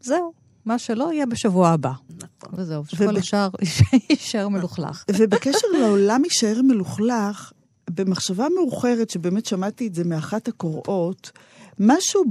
[0.00, 0.32] זהו.
[0.64, 1.92] מה שלא יהיה בשבוע הבא.
[2.10, 2.60] נכון.
[2.60, 3.48] וזהו, שכל השאר
[4.10, 5.04] יישאר מלוכלך.
[5.10, 7.52] ובקשר לעולם יישאר מלוכלך,
[7.90, 11.30] במחשבה מאוחרת, שבאמת שמעתי את זה מאחת הקוראות,
[11.78, 12.24] משהו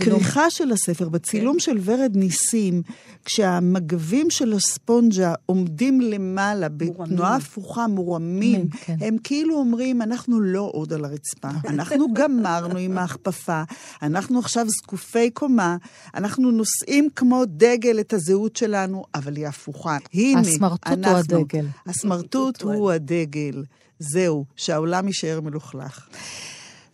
[0.00, 1.60] בכריכה של הספר, בצילום כן.
[1.60, 2.82] של ורד ניסים,
[3.24, 8.96] כשהמגבים של הספונג'ה עומדים למעלה, בתנועה הפוכה, מורמים, כן.
[9.00, 13.62] הם כאילו אומרים, אנחנו לא עוד על הרצפה, אנחנו גמרנו עם ההכפפה,
[14.02, 15.76] אנחנו עכשיו זקופי קומה,
[16.14, 19.96] אנחנו נושאים כמו דגל את הזהות שלנו, אבל היא הפוכה.
[20.14, 21.38] הנה, הסמרטוט הוא אנחנו.
[21.38, 21.66] הדגל.
[21.86, 23.64] הסמרטוט הוא הדגל.
[23.98, 26.08] זהו, שהעולם יישאר מלוכלך.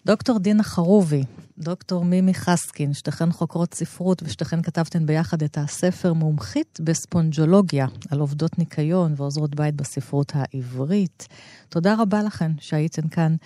[0.07, 1.24] דוקטור דינה חרובי,
[1.59, 8.59] דוקטור מימי חסקין, שתיכן חוקרות ספרות ושתיכן כתבתן ביחד את הספר מומחית בספונג'ולוגיה על עובדות
[8.59, 11.28] ניקיון ועוזרות בית בספרות העברית.
[11.68, 13.36] תודה רבה לכן שהייתן כאן.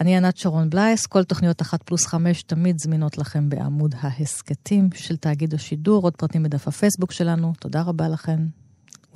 [0.00, 5.16] אני ענת שרון בלייס, כל תוכניות אחת פלוס חמש תמיד זמינות לכם בעמוד ההסכתים של
[5.16, 7.52] תאגיד השידור, עוד פרטים בדף הפייסבוק שלנו.
[7.60, 8.40] תודה רבה לכן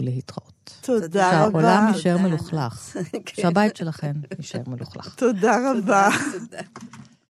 [0.01, 0.79] ולהתראות.
[0.81, 1.97] תודה שהעולם רבה.
[1.97, 2.97] יישאר תודה, מלוכלך.
[3.27, 3.43] כן.
[3.43, 5.15] שהבית שלכן יישאר מלוכלך.
[5.15, 6.09] תודה רבה.
[6.33, 6.63] תודה.